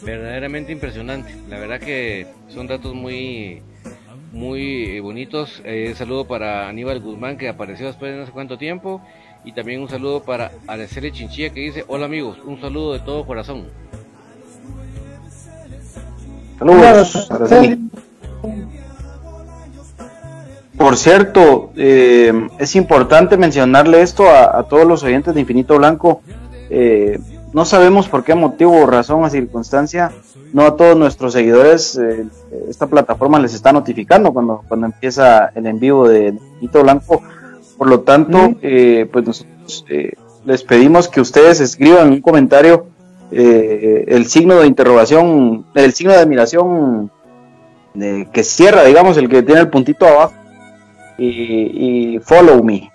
[0.02, 1.34] Verdaderamente impresionante.
[1.48, 3.62] La verdad que son datos muy
[4.32, 5.62] muy bonitos.
[5.64, 9.00] Eh, un saludo para Aníbal Guzmán que apareció después de no sé cuánto tiempo.
[9.44, 13.24] Y también un saludo para Araceli Chinchilla que dice, hola amigos, un saludo de todo
[13.24, 13.68] corazón.
[20.76, 26.20] Por cierto, eh, es importante mencionarle esto a, todos los oyentes de Infinito Blanco.
[26.68, 27.18] Eh,
[27.52, 30.12] no sabemos por qué motivo, razón o circunstancia,
[30.52, 32.26] no a todos nuestros seguidores eh,
[32.68, 37.22] esta plataforma les está notificando cuando, cuando empieza el en vivo de Infinito Blanco.
[37.78, 39.84] Por lo tanto, pues nosotros
[40.46, 42.86] les pedimos que ustedes escriban un comentario
[43.30, 47.10] eh, el signo de interrogación, el signo de admiración
[48.32, 50.34] que cierra, digamos, el que tiene el puntito abajo,
[51.18, 52.90] y, follow me.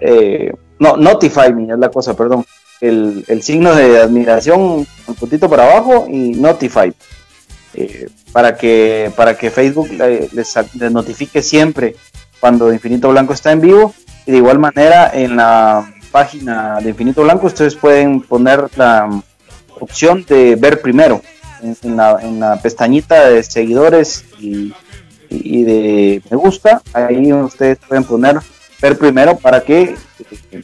[0.00, 2.44] Eh, no, notify me es la cosa, perdón.
[2.80, 6.92] El, signo de admiración, el puntito para abajo y notify.
[7.74, 11.94] Eh, para, que, para que Facebook les, les notifique siempre
[12.40, 13.94] cuando Infinito Blanco está en vivo.
[14.26, 19.08] Y de igual manera en la página de Infinito Blanco ustedes pueden poner la
[19.80, 21.20] opción de ver primero
[21.62, 24.72] en, la, pestañita de seguidores y,
[25.30, 26.80] de me gusta.
[26.92, 28.38] Ahí ustedes pueden poner
[28.80, 29.96] ver primero para que
[30.52, 30.62] eh,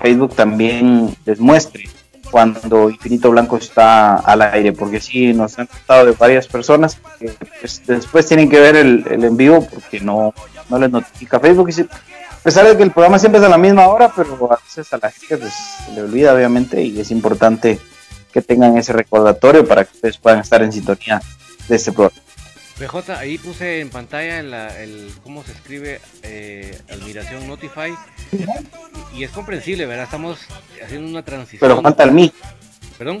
[0.00, 1.88] Facebook también les muestre
[2.30, 7.32] cuando Infinito Blanco está al aire, porque si nos han contado de varias personas que
[7.60, 10.34] pues, después tienen que ver el, el en vivo porque no,
[10.68, 13.58] no les notifica Facebook y a pesar de que el programa siempre es a la
[13.58, 15.52] misma hora, pero a veces a la gente pues,
[15.84, 17.78] se le olvida obviamente y es importante
[18.32, 21.20] que tengan ese recordatorio para que ustedes puedan estar en sintonía
[21.68, 22.18] de este programa.
[22.80, 27.92] BJ, ahí puse en pantalla el, cómo se escribe eh, Admiración Notify
[29.14, 30.04] y, es comprensible, ¿verdad?
[30.06, 30.38] Estamos
[30.82, 31.60] haciendo una transición.
[31.60, 32.32] Pero falta el mí.
[32.96, 33.18] ¿Perdón?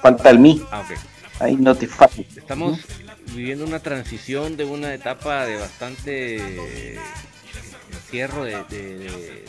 [0.00, 0.64] falta el mi.
[0.70, 0.98] Ah, ok.
[1.38, 2.26] Ahí Notify.
[2.34, 2.78] Estamos
[3.34, 6.98] viviendo una transición de una etapa de bastante
[8.12, 9.44] encierro, de, de, de-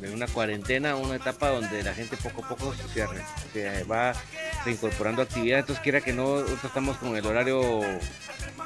[0.00, 4.12] de una cuarentena, una etapa donde la gente poco a poco se, re- se va
[4.64, 5.62] reincorporando a actividades.
[5.64, 7.80] Entonces, quiera que no, nosotros estamos con el horario,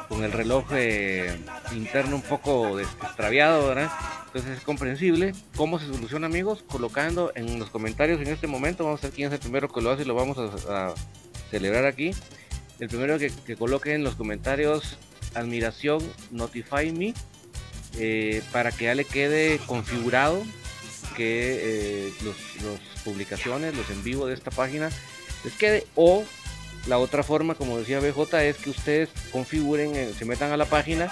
[0.09, 1.35] con el reloj eh,
[1.73, 3.91] interno un poco extraviado, ¿verdad?
[4.27, 5.33] Entonces es comprensible.
[5.57, 6.63] ¿Cómo se soluciona, amigos?
[6.69, 9.81] Colocando en los comentarios en este momento, vamos a ver quién es el primero que
[9.81, 10.95] lo hace y lo vamos a, a
[11.51, 12.11] celebrar aquí.
[12.81, 14.99] El primero que, que coloque en los comentarios
[15.35, 17.15] admiración, notify me,
[17.97, 20.45] eh, para que ya le quede configurado
[21.17, 22.37] que eh, los
[23.05, 24.91] publicaciones, los en vivo de esta página
[25.45, 25.87] les quede.
[25.95, 26.25] O
[26.87, 30.65] la otra forma, como decía BJ, es que ustedes configuren, eh, se metan a la
[30.67, 31.09] página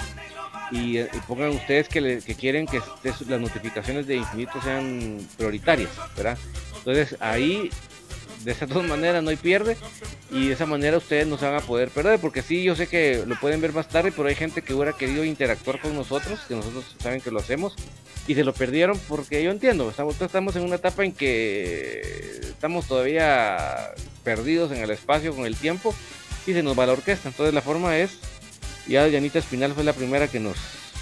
[0.70, 5.90] y, eh, pongan ustedes que, le- quieren que esté- las notificaciones de infinito sean prioritarias,
[6.16, 6.38] ¿verdad?
[6.78, 7.70] Entonces ahí
[8.46, 9.76] de esas dos maneras no hay pierde
[10.30, 12.86] y de esa manera ustedes no se van a poder perder porque sí yo sé
[12.86, 16.38] que lo pueden ver más tarde pero hay gente que hubiera querido interactuar con nosotros
[16.46, 17.74] que nosotros saben que lo hacemos
[18.28, 22.00] y se lo perdieron porque yo entiendo estamos, estamos en una etapa en que
[22.42, 23.92] estamos todavía
[24.22, 25.94] perdidos en el espacio con el tiempo
[26.46, 27.28] y se nos va la orquesta.
[27.28, 28.18] Entonces la forma es
[28.86, 30.56] ya Yanita Espinal fue la primera que nos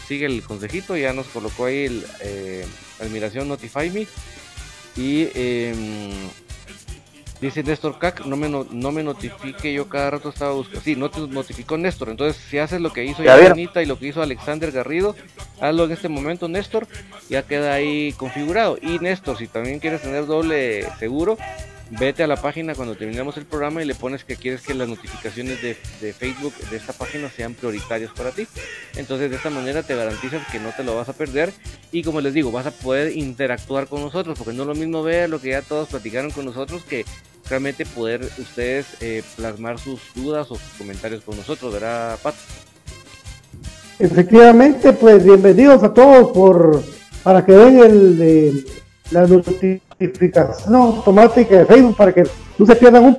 [0.08, 2.66] sigue el consejito ya nos colocó ahí el eh,
[3.00, 4.06] admiración notify me
[4.96, 6.12] y em,
[7.44, 10.80] Dice Néstor Cac, no me, no, no me notifique, yo cada rato estaba buscando.
[10.80, 12.08] Sí, no te notificó Néstor.
[12.08, 13.22] Entonces, si haces lo que hizo.
[13.22, 15.14] Yanita y lo que hizo Alexander Garrido,
[15.60, 16.88] hazlo en este momento, Néstor.
[17.28, 18.78] Ya queda ahí configurado.
[18.80, 21.36] Y Néstor, si también quieres tener doble seguro,
[21.90, 24.88] vete a la página cuando terminemos el programa y le pones que quieres que las
[24.88, 25.74] notificaciones de,
[26.12, 28.46] Facebook de esta página sean prioritarias para ti.
[28.96, 31.52] Entonces, de esta manera te garantizas que no te lo vas a perder.
[31.92, 35.02] Y como les digo, vas a poder interactuar con nosotros, porque no es lo mismo
[35.02, 37.04] ver lo que ya todos platicaron con nosotros que
[37.48, 42.38] realmente poder ustedes eh, plasmar sus dudas o sus comentarios con nosotros, ¿verdad, Pato?
[43.98, 46.82] Efectivamente, pues bienvenidos a todos por
[47.22, 48.64] para que den el, eh,
[49.10, 49.26] la
[49.98, 52.24] notificación automática de Facebook para que
[52.58, 53.16] no se pierdan un,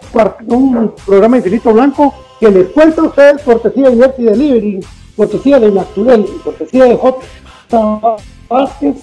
[0.47, 4.79] un programa infinito blanco que les cuenta a ustedes cortesía de Liberty Delivery,
[5.15, 8.17] cortesía de Naturel, cortesía de J.
[8.49, 8.95] Vázquez,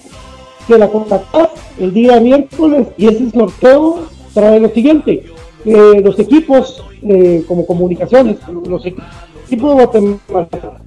[0.67, 1.49] que la contactás
[1.79, 3.99] el día miércoles y ese sorteo
[4.33, 5.25] trae lo siguiente.
[5.65, 8.99] eh, los equipos eh, como comunicaciones, los equipos
[9.49, 10.83] de Guatemala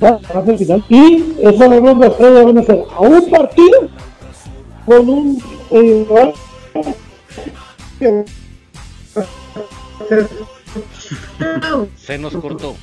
[0.00, 0.84] hasta el final.
[0.88, 3.88] Y eso lo vamos a hacer, van a hacer a un partido
[4.84, 6.06] con un eh,
[11.96, 12.74] Se nos cortó.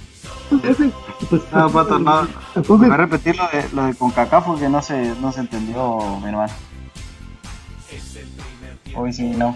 [1.30, 2.28] pues, No, Pato, no.
[2.56, 6.00] Entonces- Voy a repetir lo de, lo de CONCACAF porque no se, no se entendió,
[6.22, 6.54] mi hermano.
[8.96, 9.56] Hoy sí, no.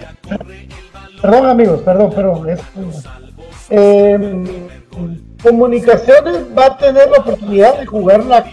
[1.22, 2.50] Perdón amigos, perdón, perdón.
[2.50, 2.60] es-
[3.70, 4.68] eh,
[5.42, 8.46] comunicaciones va a tener la oportunidad de jugar la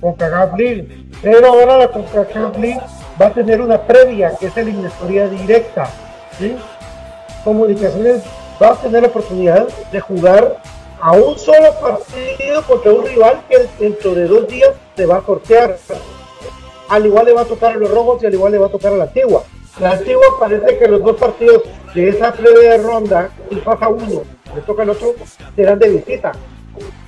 [0.00, 2.80] CONCACAF League, pero ahora la CONCACAF League
[3.20, 5.88] va a tener una previa que es eliminatoria directa.
[7.44, 8.22] Comunicaciones
[8.60, 10.60] va a tener la oportunidad de jugar
[11.00, 15.26] a un solo partido contra un rival que dentro de dos días se va a
[15.26, 15.76] sortear.
[16.88, 18.70] Al igual le va a tocar a los rojos y al igual le va a
[18.70, 19.42] tocar a la antigua.
[19.80, 21.62] La antigua parece que los dos partidos
[21.94, 24.22] de esa breve ronda, si pasa uno,
[24.54, 25.14] le toca el otro,
[25.56, 26.32] serán de visita.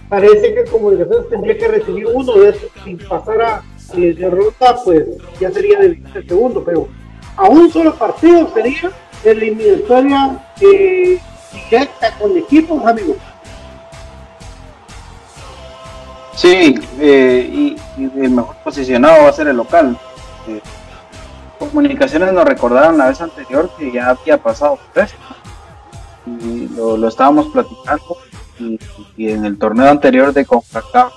[0.09, 2.71] Parece que Comunicaciones tendría que recibir uno de esos.
[2.85, 3.63] Si pasara
[3.97, 5.05] eh, de ronda, pues
[5.39, 6.89] ya sería de visita el segundo, pero
[7.37, 8.91] a un solo partido sería
[9.25, 11.19] eliminatoria eh,
[11.53, 13.17] directa con equipos, amigos.
[16.35, 19.97] Sí, eh, y, y el mejor posicionado va a ser el local.
[20.49, 20.61] Eh,
[21.69, 25.19] comunicaciones nos recordaron la vez anterior que ya había pasado por esto.
[26.27, 28.17] Y lo, lo estábamos platicando.
[28.59, 28.79] Y,
[29.17, 31.13] y en el torneo anterior de CONCACAF,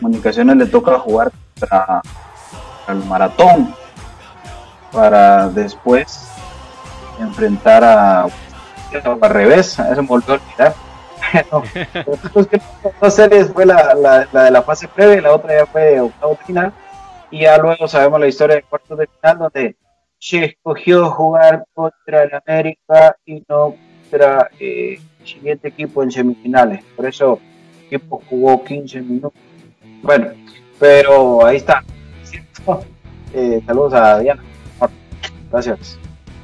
[0.00, 2.00] Comunicaciones le toca jugar contra
[2.88, 3.74] el Maratón
[4.90, 6.26] para después
[7.20, 8.26] enfrentar a
[9.20, 10.74] al revés, eso me volvió a olvidar.
[11.52, 11.62] No,
[12.32, 12.60] pues que
[13.00, 15.82] dos series fue la, la, la de la fase previa y la otra ya fue
[15.82, 16.72] de octavo final.
[17.30, 19.76] Y ya luego sabemos la historia de cuartos de final donde
[20.18, 23.76] se escogió jugar contra el América y no
[24.10, 26.82] contra eh, el siguiente equipo en semifinales.
[26.96, 27.40] Por eso
[27.80, 29.32] el equipo jugó 15 minutos.
[30.02, 30.32] Bueno,
[30.78, 31.84] pero ahí está.
[33.32, 34.42] Eh, saludos a Diana.
[35.50, 35.98] Gracias.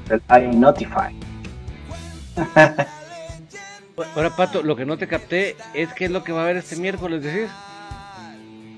[0.09, 1.15] El I Notify.
[4.15, 6.59] Ahora, Pato, lo que no te capté es qué es lo que va a haber
[6.59, 7.51] este miércoles, decís.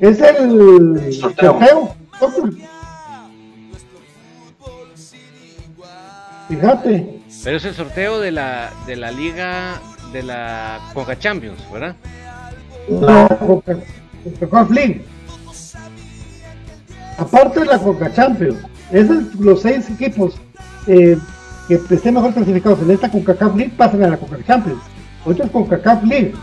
[0.00, 1.58] Es el Sorteo.
[1.58, 1.94] sorteo.
[6.48, 7.20] Fíjate.
[7.44, 9.80] Pero es el sorteo de la, de la liga
[10.12, 11.94] de la Conca Champions, ¿verdad?
[12.88, 13.76] No, Coca,
[14.40, 15.02] Coca Flynn.
[17.18, 18.58] Aparte de la Coca Champions,
[18.90, 20.36] esos los seis equipos
[20.86, 21.18] eh,
[21.68, 24.80] que estén mejor clasificados en esta CONCACAF League pasan a la Coca Champions.
[25.26, 26.34] Es CONCACAF League.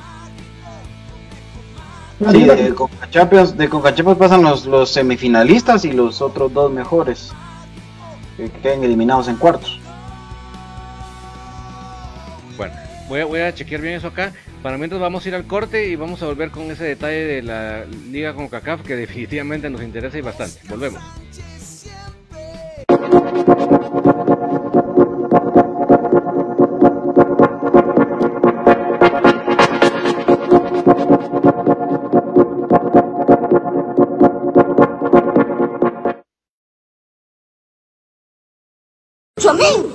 [2.32, 6.72] Sí, de Conca Champions, de Conca Champions pasan los, los semifinalistas y los otros dos
[6.72, 7.34] mejores
[8.38, 9.80] que queden eliminados en cuartos.
[12.57, 12.74] Bueno,
[13.09, 14.32] voy a, voy a chequear bien eso acá.
[14.63, 17.41] Para mientras vamos a ir al corte y vamos a volver con ese detalle de
[17.43, 20.59] la liga con CACAF que definitivamente nos interesa y bastante.
[20.68, 21.01] Volvemos.
[39.46, 39.62] Chomín.
[39.62, 39.95] La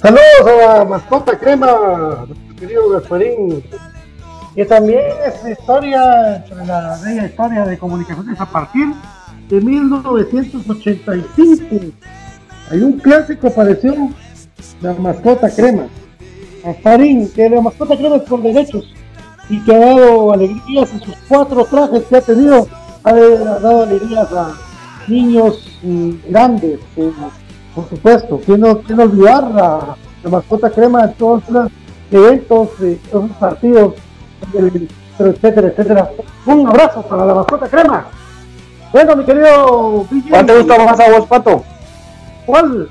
[0.05, 2.27] Saludos a la mascota crema,
[2.59, 3.63] querido Gasparín,
[4.53, 8.85] que también es historia, la bella historia de comunicaciones a partir
[9.49, 11.65] de 1985.
[12.69, 13.95] Hay un clásico apareció,
[14.79, 15.87] la mascota crema.
[16.63, 18.93] Gasparín, que la mascota crema es por derechos.
[19.49, 22.67] y que ha dado alegrías en sus cuatro trajes que ha tenido,
[23.03, 24.53] ha, dado alegrías a
[25.07, 25.79] niños
[26.29, 27.11] grandes, eh,
[27.75, 29.97] por supuesto, que no, quiero olvidar la,
[30.29, 31.69] mascota crema en todos los
[32.09, 33.93] eventos, eh, todos los partidos,
[35.19, 36.09] etcétera, etcétera.
[36.45, 38.05] Un abrazo para la mascota crema.
[38.91, 41.63] Bueno, mi querido ¿Cuál te gusta más a vos, Pato?
[42.45, 42.89] ¿Cuál?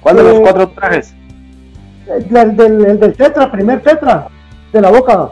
[0.00, 1.14] ¿Cuál de los eh, cuatro trajes?
[2.08, 4.28] El del, el del tetra, primer tetra,
[4.72, 5.28] de la boca.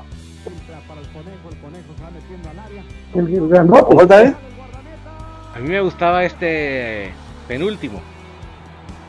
[3.15, 4.07] El, el grandote.
[4.07, 4.33] David?
[5.57, 7.13] A mí me gustaba este
[7.49, 8.01] penúltimo.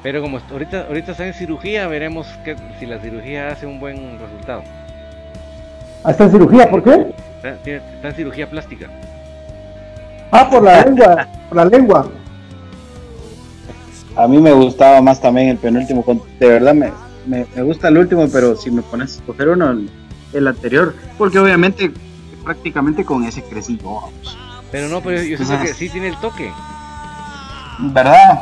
[0.02, 4.18] Pero como ahorita, ahorita está en cirugía, veremos que, si la cirugía hace un buen
[4.20, 4.64] resultado.
[6.08, 6.70] ¿Está en cirugía?
[6.70, 7.14] ¿Por qué?
[7.43, 8.88] Está, en cirugía plástica.
[10.32, 12.10] Ah, por la lengua, por la lengua.
[14.16, 16.04] A mí me gustaba más también el penúltimo.
[16.39, 16.91] De verdad me,
[17.26, 19.78] me, gusta el último, pero si me pones a escoger uno,
[20.34, 21.91] el, anterior, porque obviamente
[22.43, 23.80] prácticamente con ese crecí
[24.72, 26.52] Pero no, pero yo siento que sí tiene el toque.
[27.82, 28.41] ¿Verdad?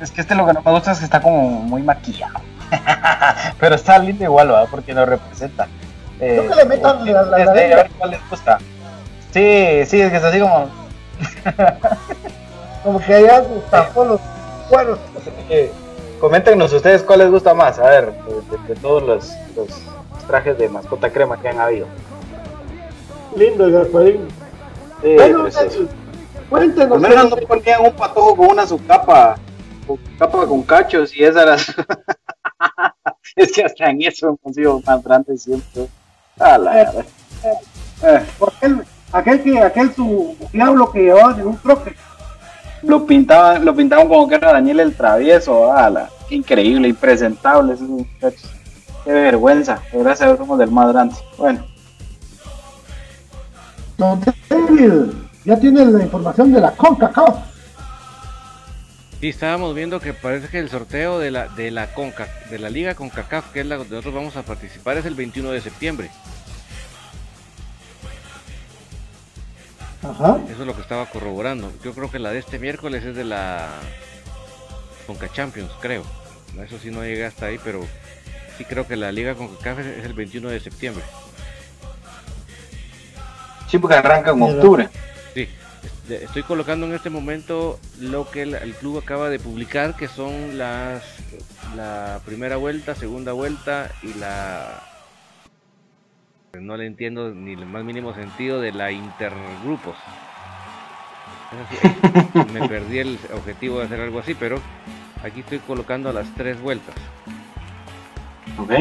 [0.00, 2.40] Es que este lo que no me gusta es que está como muy maquillado.
[3.60, 4.68] pero está lindo igual, ¿verdad?
[4.70, 5.68] Porque lo representa.
[6.20, 8.58] Eh, que le metan la, la, a ver cuál les gusta.
[9.32, 10.68] Sí, sí, es que es así como.
[12.82, 14.20] como que allá tapó los
[14.68, 14.98] cueros.
[16.20, 18.12] Coméntenos ustedes cuál les gusta más, a ver,
[18.68, 19.68] de, todos los, los,
[20.26, 21.86] trajes de mascota crema que han habido.
[23.36, 24.28] Lindo el Gasparín.
[25.02, 25.48] Sí, bueno,
[26.48, 27.00] cuéntenos.
[27.00, 29.36] menos no ponían un patojo con una su capa,
[29.86, 31.56] con capa con cachos y esa era.
[33.36, 35.88] es que hasta en eso hemos sido más grandes siempre.
[36.38, 37.06] Ah, la eh,
[38.02, 41.94] eh, aquel, aquel que, aquel su diablo que llevaba en un troque.
[42.82, 47.88] Lo pintaban, lo pintaban como que era Daniel el travieso, ala, qué increíble, impresentable esos
[47.88, 48.50] muchachos.
[49.04, 51.14] Qué vergüenza, gracias a Dios somos del más grande.
[51.38, 51.64] Bueno.
[53.96, 54.20] Don
[55.44, 57.36] ya tiene la información de la CONCACAF.
[59.20, 62.68] Sí, estábamos viendo que parece que el sorteo de la de la Conca, de la
[62.68, 66.10] Liga CONCACAF, que es la que nosotros vamos a participar, es el 21 de septiembre.
[70.02, 70.38] Ajá.
[70.50, 71.72] Eso es lo que estaba corroborando.
[71.82, 73.68] Yo creo que la de este miércoles es de la
[75.06, 76.02] Conca Champions, creo.
[76.62, 77.80] Eso sí no llegué hasta ahí, pero
[78.58, 81.04] sí creo que la Liga CONCACAF es el 21 de septiembre.
[83.70, 84.88] Sí, porque arranca en octubre.
[86.08, 91.02] Estoy colocando en este momento lo que el, club acaba de publicar, que son las
[91.76, 94.82] la primera vuelta, segunda vuelta y la
[96.60, 99.96] no le entiendo ni el más mínimo sentido de la intergrupos.
[102.52, 104.60] me perdí el objetivo de hacer algo así, pero
[105.22, 106.94] aquí estoy colocando las tres vueltas.
[108.58, 108.72] Ok.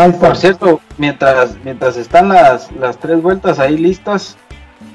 [0.00, 0.12] Ah.
[0.12, 4.36] Por cierto, mientras, mientras están las, las tres vueltas ahí listas,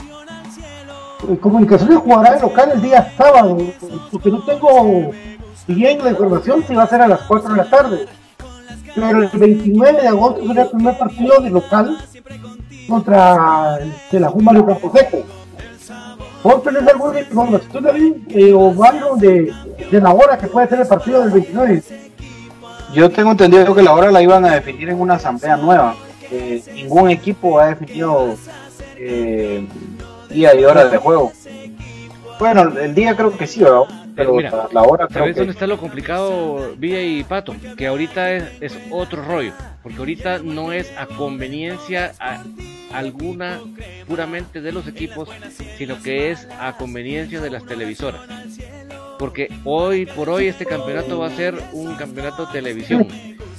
[1.42, 3.58] Comunicaciones jugará en local el día sábado,
[4.12, 5.12] porque no tengo
[5.68, 8.06] bien la información si va a ser a las 4 de la tarde.
[8.94, 11.98] Pero el 29 de agosto será el primer partido de local
[12.88, 13.80] contra
[14.12, 15.24] el la Mario Camposeco.
[16.44, 19.52] ¿Vos tenés alguna información David, eh, o algo de,
[19.92, 21.84] de la hora que puede ser el partido del 29?
[22.94, 25.96] Yo tengo entendido que la hora la iban a definir en una asamblea nueva.
[26.74, 28.36] ningún equipo ha definido
[28.98, 29.68] eh,
[30.30, 31.32] día y hora de juego.
[32.40, 33.84] Bueno, el día creo que sí, ¿verdad?
[34.16, 37.56] Pero mira, la, hora ¿Sabes dónde está lo complicado, Villa y Pato?
[37.78, 39.54] Que ahorita es, es, otro rollo.
[39.84, 42.14] Porque ahorita no es a conveniencia
[42.92, 43.60] alguna
[44.08, 45.30] puramente de los equipos,
[45.78, 48.22] sino que es a conveniencia de las televisoras.
[49.18, 53.08] Porque hoy por hoy este campeonato va a ser un campeonato televisión.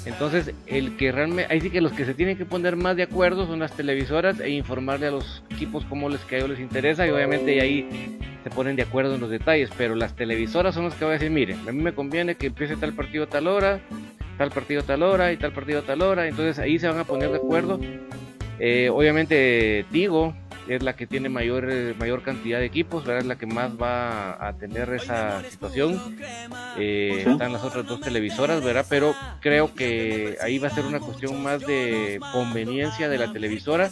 [0.06, 3.02] Entonces, el que realmente, ahí sí que los que se tienen que poner más de
[3.02, 7.10] acuerdo son las televisoras e informarle a los equipos cómo les cae les interesa y
[7.10, 11.04] obviamente ahí se ponen de acuerdo en los detalles, pero las televisoras son las que
[11.04, 13.80] van a decir, mire, a mí me conviene que empiece tal partido a tal hora,
[14.38, 16.98] tal partido a tal hora y tal partido a tal hora, entonces ahí se van
[16.98, 17.78] a poner de acuerdo.
[18.60, 20.34] Eh, obviamente Tigo
[20.68, 24.46] es la que tiene mayor, eh, mayor cantidad de equipos, es la que más va
[24.46, 26.16] a tener esa situación.
[26.76, 28.86] Eh, están las otras dos televisoras, ¿verdad?
[28.88, 33.90] Pero creo que ahí va a ser una cuestión más de conveniencia de la televisora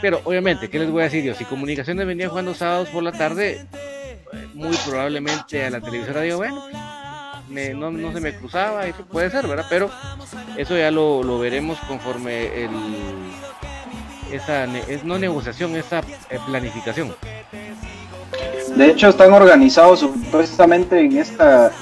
[0.00, 1.34] Pero obviamente, ¿qué les voy a decir yo?
[1.34, 3.66] Si Comunicaciones venía jugando sábados por la tarde,
[4.54, 6.62] muy probablemente a la televisora digo, bueno,
[7.74, 9.66] no, se me cruzaba, eso puede ser, ¿verdad?
[9.68, 9.90] Pero
[10.56, 12.70] eso ya lo, veremos conforme el,
[14.32, 16.00] esa, es no negociación, esa
[16.30, 17.14] eh, planificación.
[18.76, 21.72] De hecho, están organizados supuestamente en, esta,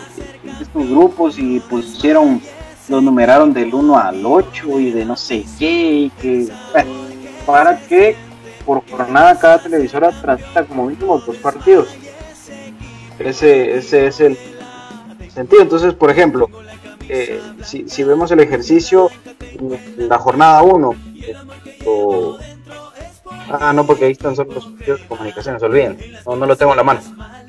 [0.61, 2.41] estos grupos y pusieron,
[2.89, 6.49] los numeraron del 1 al 8 y de no sé qué, que,
[7.45, 8.17] para que
[8.65, 11.89] por jornada cada televisora transmita como mínimo dos partidos.
[13.19, 14.39] Ese, ese es el
[15.33, 15.63] sentido.
[15.63, 16.49] Entonces, por ejemplo,
[17.09, 19.11] eh, si, si, vemos el ejercicio,
[19.97, 20.95] la jornada 1,
[23.51, 25.99] Ah, no, porque ahí están solo los partidos de comunicaciones, olviden.
[26.27, 27.01] No, no lo tengo en la mano.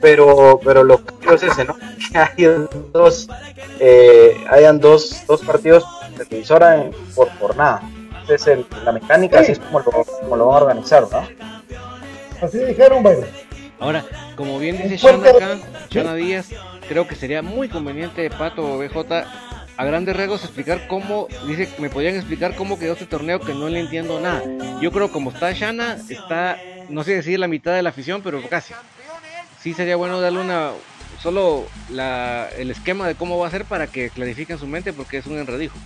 [0.01, 1.75] Pero, pero lo que es ese, ¿no?
[2.11, 3.27] Que hayan dos,
[3.79, 5.85] eh, hayan dos, dos partidos
[6.17, 7.81] de televisora por jornada.
[8.27, 8.45] Es
[8.83, 11.27] la mecánica, así es como lo, como lo van a organizar, ¿no?
[12.41, 13.25] Así dijeron, bueno.
[13.79, 14.05] Ahora,
[14.35, 15.57] como bien dice Shana acá,
[15.89, 16.49] Shana Díaz,
[16.89, 19.23] creo que sería muy conveniente, Pato BJ,
[19.77, 23.69] a grandes rasgos explicar cómo, dice, me podían explicar cómo quedó este torneo que no
[23.69, 24.43] le entiendo nada.
[24.81, 26.57] Yo creo como está Shana, está,
[26.89, 28.73] no sé decir la mitad de la afición, pero casi.
[29.61, 30.71] Sí sería bueno darle una,
[31.21, 31.65] solo
[32.57, 35.37] el esquema de cómo va a ser para que clarifiquen su mente porque es un
[35.37, 35.77] enredijo.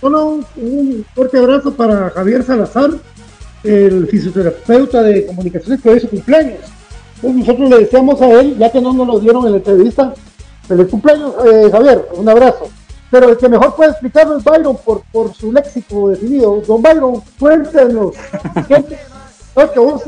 [0.00, 2.90] Solo un fuerte abrazo para Javier Salazar,
[3.64, 6.60] el fisioterapeuta de comunicaciones que hoy es su cumpleaños.
[7.22, 10.14] Nosotros le deseamos a él, ya que no nos lo dieron en la entrevista,
[10.70, 12.70] Feliz cumpleaños, eh, Javier, un abrazo.
[13.10, 16.62] Pero el que mejor puede explicarlo es Byron por, por su léxico definido.
[16.64, 18.14] Don Byron, cuéntenos.
[19.56, 20.02] no, que vos,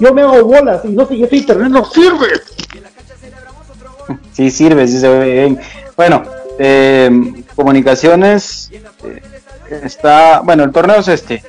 [0.00, 2.26] yo me hago bolas y no sé, este internet no sirve.
[4.32, 5.60] Sí sirve, sí se ve bien.
[5.96, 6.24] Bueno,
[6.58, 7.08] eh,
[7.54, 8.72] comunicaciones
[9.04, 9.22] eh,
[9.84, 11.40] está, bueno, el torneo es este.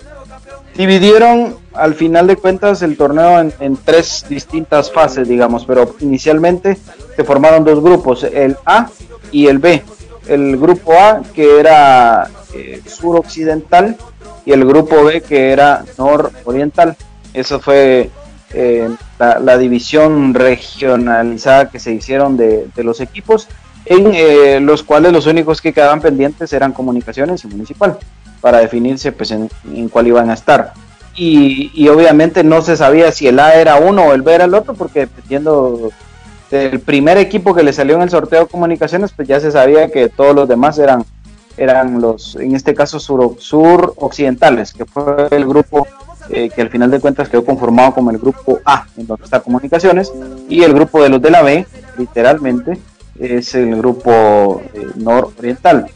[0.80, 6.78] Dividieron al final de cuentas el torneo en, tres distintas fases, digamos, pero inicialmente
[7.18, 8.88] se formaron dos grupos, el A
[9.30, 9.84] y el B.
[10.30, 13.98] El grupo A que era eh, suroccidental
[14.46, 16.96] y el grupo B que era nororiental.
[17.34, 18.10] Eso fue
[18.54, 23.50] eh, la, división regionalizada que se hicieron de, los equipos,
[23.84, 28.00] en eh, los cuales los únicos que quedaban pendientes eran comunicaciones y municipal
[28.42, 29.50] para definirse pues, en,
[29.90, 30.74] cuál iban a estar.
[31.16, 34.54] Y, obviamente no se sabía si el A era uno o el B era el
[34.54, 35.92] otro, porque dependiendo
[36.50, 39.90] del primer equipo que le salió en el sorteo de comunicaciones, pues ya se sabía
[39.90, 41.04] que todos los demás eran,
[41.58, 45.88] eran los, en este caso, sur, sur occidentales, que fue el grupo
[46.30, 49.40] eh, que al final de cuentas quedó conformado como el grupo A, en donde está
[49.40, 50.12] comunicaciones,
[50.48, 51.66] y el grupo de los de la B,
[51.98, 52.78] literalmente,
[53.20, 55.88] es el grupo eh, nororiental.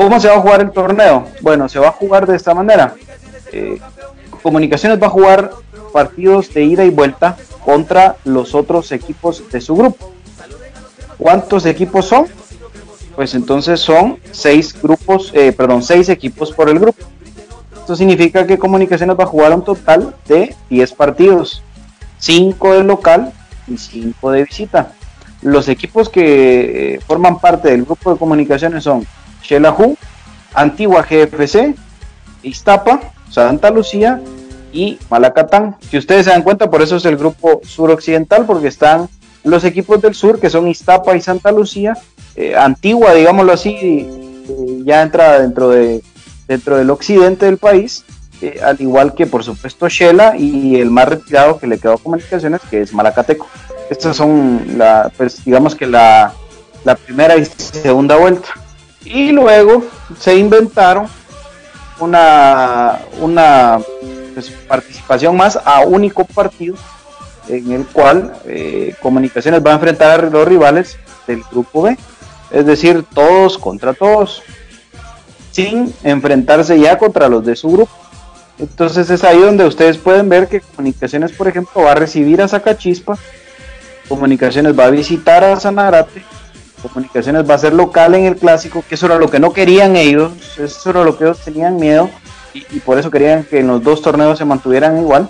[0.00, 1.26] ¿Cómo se va a jugar el torneo?
[1.42, 2.94] Bueno, se va a jugar de esta manera.
[3.52, 3.78] Eh,
[4.42, 5.50] Comunicaciones va a jugar
[5.92, 10.10] partidos de ida y vuelta contra los otros equipos de su grupo.
[11.18, 12.28] ¿Cuántos equipos son?
[13.14, 17.04] Pues entonces son seis grupos, eh, perdón, seis equipos por el grupo.
[17.74, 21.62] Esto significa que Comunicaciones va a jugar un total de 10 partidos,
[22.20, 23.34] 5 de local
[23.68, 24.94] y 5 de visita.
[25.42, 29.06] Los equipos que eh, forman parte del grupo de comunicaciones son
[29.42, 29.96] Xelajú,
[30.54, 31.74] Antigua GFC,
[32.42, 34.20] Iztapa, Santa Lucía
[34.72, 35.76] y Malacatán.
[35.90, 39.08] Si ustedes se dan cuenta, por eso es el grupo suroccidental, porque están
[39.44, 41.96] los equipos del sur, que son Iztapa y Santa Lucía,
[42.36, 46.02] eh, Antigua, digámoslo así, eh, ya entra dentro, de,
[46.46, 48.04] dentro del occidente del país,
[48.42, 51.98] eh, al igual que por supuesto Shela y el más retirado que le quedó a
[51.98, 53.46] comunicaciones, que es Malacateco.
[53.90, 56.32] Estas son, la, pues, digamos que la,
[56.84, 58.48] la primera y segunda vuelta.
[59.04, 59.84] Y luego
[60.18, 61.06] se inventaron
[62.00, 63.80] una, una
[64.34, 66.76] pues, participación más a único partido
[67.48, 70.96] en el cual eh, Comunicaciones va a enfrentar a los rivales
[71.26, 71.96] del grupo B,
[72.50, 74.42] es decir, todos contra todos,
[75.50, 77.92] sin enfrentarse ya contra los de su grupo.
[78.58, 82.48] Entonces es ahí donde ustedes pueden ver que Comunicaciones, por ejemplo, va a recibir a
[82.48, 83.18] Sacachispa,
[84.08, 86.22] Comunicaciones va a visitar a Sanarate,
[86.82, 89.96] Comunicaciones va a ser local en el clásico, que eso era lo que no querían
[89.96, 92.10] ellos, eso era lo que ellos tenían miedo
[92.54, 95.28] y, por eso querían que en los dos torneos se mantuvieran igual.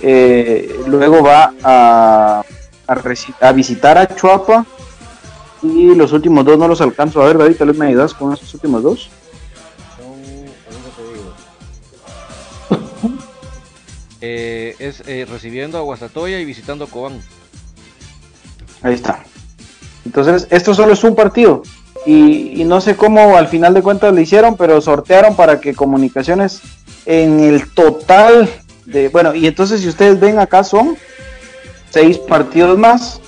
[0.00, 2.42] Eh, luego va a,
[2.86, 4.64] a, visitar a Chuapa
[5.62, 8.32] y los últimos dos no los alcanzo a ver, David, tal vez me ayudas con
[8.32, 9.10] esos últimos dos.
[14.22, 17.22] Eh, es eh, recibiendo a Guastatoya y visitando a Cobán.
[18.82, 19.24] Ahí está.
[20.04, 21.62] Entonces, esto solo es un partido.
[22.06, 26.62] y, no sé cómo al final de cuentas lo hicieron, pero sortearon para que comunicaciones
[27.04, 28.48] en el total
[28.86, 30.96] de, bueno, y entonces si ustedes ven acá son
[31.90, 33.20] seis partidos más,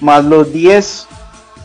[0.00, 1.06] más los 10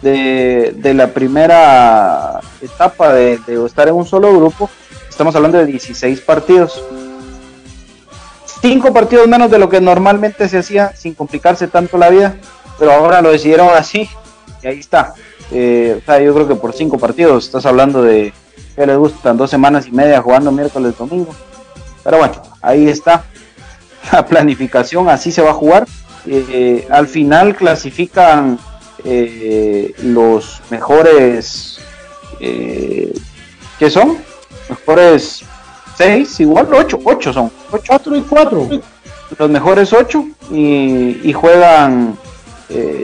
[0.01, 4.69] de, de la primera etapa de, estar en un solo grupo,
[5.09, 6.83] estamos hablando de 16 partidos.
[8.61, 12.37] Cinco partidos menos de lo que normalmente se hacía sin complicarse tanto la vida,
[12.79, 14.09] pero ahora lo decidieron así
[14.63, 15.13] y ahí está.
[15.51, 18.33] Eh, o sea, yo creo que por cinco partidos estás hablando de
[18.75, 21.33] que les gustan dos semanas y media jugando miércoles domingo.
[22.03, 23.25] Pero bueno, ahí está
[24.11, 25.87] la planificación, así se va a jugar.
[26.25, 28.57] Eh, al final clasifican
[29.03, 31.79] eh, los mejores,
[32.39, 33.13] eh,
[33.77, 34.17] ¿qué son?
[34.69, 35.43] Mejores
[35.97, 38.69] seis, igual ocho, ocho son, ocho, cuatro y cuatro.
[39.37, 42.17] Los mejores ocho y, juegan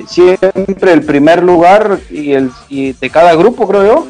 [0.07, 4.07] siempre el primer lugar y, el, de cada grupo, creo yo,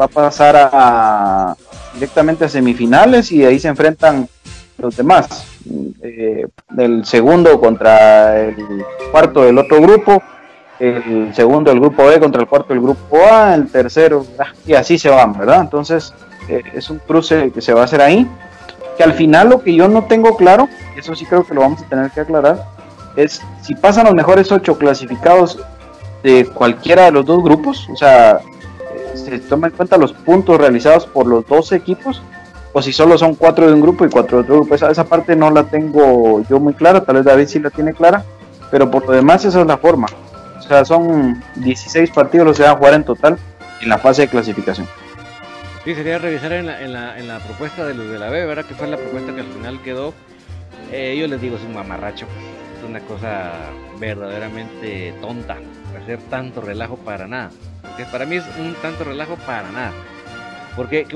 [0.00, 1.56] va a pasar
[1.94, 4.28] directamente a semifinales y ahí se enfrentan
[4.78, 5.46] los demás.
[6.02, 8.56] Eh, el segundo contra el
[9.10, 10.22] cuarto del otro grupo,
[10.78, 14.26] el segundo del grupo B contra el cuarto del grupo A, el tercero,
[14.66, 15.60] y así se van, ¿verdad?
[15.60, 16.12] Entonces
[16.48, 18.28] eh, es un cruce que se va a hacer ahí,
[18.96, 21.82] que al final lo que yo no tengo claro, eso sí creo que lo vamos
[21.82, 22.64] a tener que aclarar,
[23.16, 25.58] es si pasan los mejores ocho clasificados
[26.22, 28.40] de cualquiera de los dos grupos, o sea,
[28.94, 32.22] eh, se toma en cuenta los puntos realizados por los dos equipos,
[32.72, 34.74] o si solo son cuatro de un grupo y cuatro de otro grupo.
[34.74, 37.92] Esa, esa parte no la tengo yo muy clara, tal vez David sí la tiene
[37.92, 38.24] clara,
[38.70, 40.06] pero por lo demás esa es la forma.
[40.58, 43.36] O sea, son 16 partidos los que van a jugar en total
[43.80, 44.86] en la fase de clasificación.
[45.84, 48.46] Sí, sería revisar en la, en la, en la propuesta de los de la B,
[48.46, 48.64] ¿verdad?
[48.64, 50.14] Que fue la propuesta que al final quedó.
[50.92, 52.26] Eh, yo les digo, es un mamarracho.
[52.86, 53.52] Una cosa
[53.98, 55.58] verdaderamente tonta.
[56.00, 57.50] Hacer tanto relajo para nada.
[57.82, 59.92] Porque para mí es un tanto relajo para nada.
[60.76, 61.06] Porque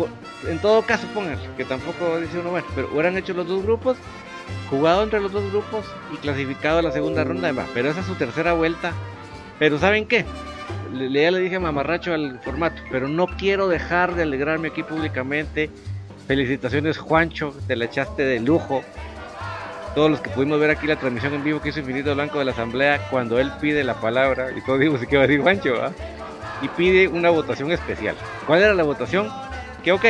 [0.47, 3.97] en todo caso, pongan que tampoco dice uno, bueno, pero hubieran hecho los dos grupos,
[4.69, 8.15] jugado entre los dos grupos y clasificado a la segunda ronda, pero esa es su
[8.15, 8.93] tercera vuelta.
[9.59, 10.25] Pero ¿saben qué?
[10.93, 15.71] Le, ya le dije mamarracho al formato, pero no quiero dejar de alegrarme aquí públicamente.
[16.27, 18.83] Felicitaciones, Juancho, te la echaste de lujo.
[19.97, 22.45] Todos los que pudimos ver aquí la transmisión en vivo que hizo Infinito Blanco de
[22.45, 25.75] la Asamblea, cuando él pide la palabra, y todos digo, ¿qué va a decir Juancho?
[26.61, 28.15] Y pide una votación especial.
[28.47, 29.29] ¿Cuál era la votación?
[29.83, 30.05] que ok,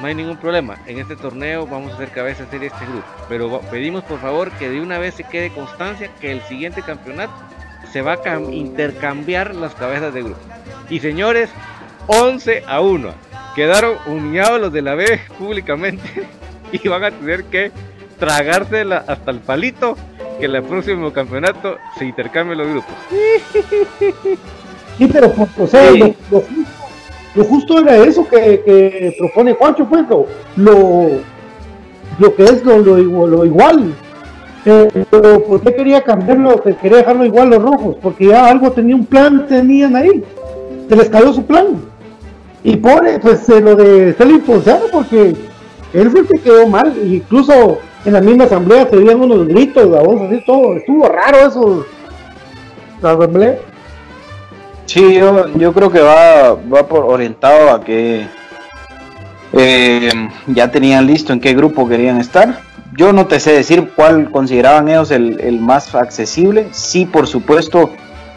[0.00, 0.76] no hay ningún problema.
[0.86, 3.06] En este torneo vamos a hacer cabeza de este grupo.
[3.28, 7.32] Pero pedimos por favor que de una vez se quede constancia que el siguiente campeonato
[7.92, 10.40] se va a intercambiar las cabezas de grupo.
[10.90, 11.48] Y señores,
[12.08, 13.14] 11 a 1.
[13.54, 16.26] Quedaron humillados los de la B públicamente
[16.72, 17.72] y van a tener que
[18.24, 19.96] tragársela hasta el palito
[20.38, 22.94] que el próximo campeonato se intercambien los grupos.
[24.96, 25.90] Sí, pero o sea,
[27.34, 30.04] lo justo era eso que, propone Juancho, pues,
[30.54, 31.08] lo,
[32.20, 33.92] lo, que es lo, lo, igual.
[34.64, 36.62] Eh, pero ¿por qué quería cambiarlo?
[36.62, 40.22] Quería dejarlo igual los rojos, porque ya algo tenía un plan, tenían ahí.
[40.88, 41.82] Se les cayó su plan.
[42.62, 45.34] Y pone, pues, eh, lo de ser impulsado, porque
[45.92, 46.94] él fue el que quedó mal.
[47.04, 50.76] Incluso en la misma asamblea se veían unos gritos, la voz así, todo.
[50.76, 51.86] Estuvo raro eso.
[53.00, 53.58] La asamblea.
[54.86, 58.26] Sí, yo, yo creo que va, va por orientado a que
[59.52, 60.10] eh,
[60.46, 62.60] ya tenían listo en qué grupo querían estar.
[62.96, 66.68] Yo no te sé decir cuál consideraban ellos el, más accesible.
[66.72, 67.90] Sí, por supuesto,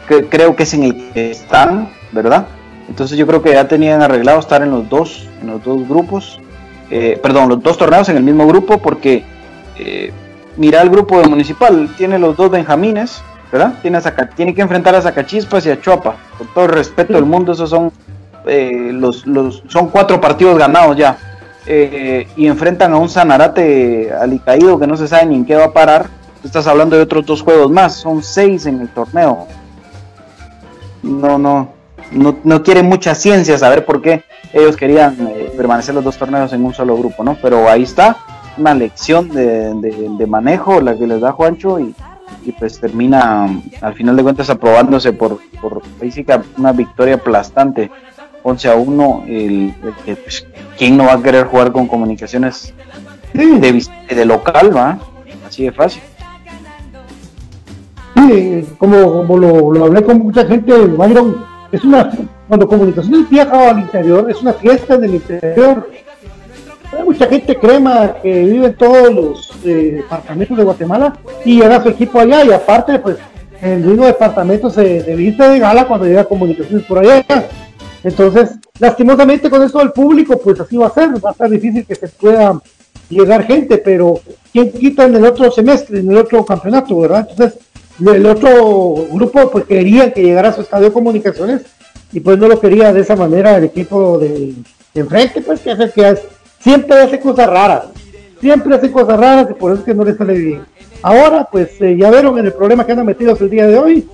[0.08, 2.46] que, creo que es en el que están, ¿verdad?
[2.88, 6.40] Entonces yo creo que ya tenían arreglado estar en los dos, en los dos grupos,
[6.90, 9.24] eh, perdón, los dos torneos en el mismo grupo, porque
[9.78, 10.12] eh,
[10.56, 13.74] mira el grupo de Municipal, tiene los dos Benjamines, ¿verdad?
[14.36, 16.16] Tiene, que enfrentar a Zacachispas y a Chuapa.
[16.36, 17.92] Con todo el respeto del mundo, esos son
[18.46, 21.16] eh, los, los, son cuatro partidos ganados ya.
[21.66, 25.66] Eh, y enfrentan a un Sanarate alicaído que no se sabe ni en qué va
[25.66, 26.06] a parar.
[26.42, 29.46] Estás hablando de otros dos juegos más, son seis en el torneo.
[31.02, 31.72] No, no,
[32.10, 36.52] no, no quiere mucha ciencia saber por qué ellos querían eh, permanecer los dos torneos
[36.52, 37.36] en un solo grupo, ¿no?
[37.42, 38.16] Pero ahí está,
[38.58, 41.94] una lección de, de manejo la que les da Juancho y,
[42.44, 43.46] y pues termina
[43.80, 45.82] al final de cuentas aprobándose por, por
[46.56, 47.90] una victoria aplastante.
[48.42, 50.46] 11 a 1 el, que pues,
[50.78, 52.72] quién no va a querer jugar con comunicaciones
[53.34, 54.98] de, de local va
[55.46, 56.02] así de fácil.
[58.14, 62.10] Sí, como, como lo, lo, hablé con mucha gente Byron es una
[62.46, 65.90] cuando comunicaciones viaja al interior es una fiesta del interior
[67.08, 71.88] mucha gente crema que vive en todos los eh, departamentos de Guatemala y llega su
[71.88, 73.16] equipo allá y aparte pues
[73.62, 77.24] el mismo departamento se, viste de gala cuando llega comunicaciones por allá
[78.04, 81.86] Entonces, lastimosamente con esto del público, pues así va a ser, va a ser difícil
[81.86, 82.60] que se pueda
[83.08, 84.20] llegar gente, pero
[84.52, 87.26] ¿quién quita en el otro semestre, en el otro campeonato, verdad?
[87.30, 87.58] Entonces,
[88.06, 91.62] el otro grupo pues quería que llegara a su estadio de comunicaciones
[92.12, 94.54] y pues no lo quería de esa manera el equipo de,
[94.94, 96.04] enfrente, pues que hace que
[96.60, 97.84] siempre hace cosas raras,
[98.40, 100.62] siempre hace cosas raras y por eso es que no le sale bien.
[101.02, 104.08] Ahora, pues eh, ya vieron en el problema que han metido el día de hoy,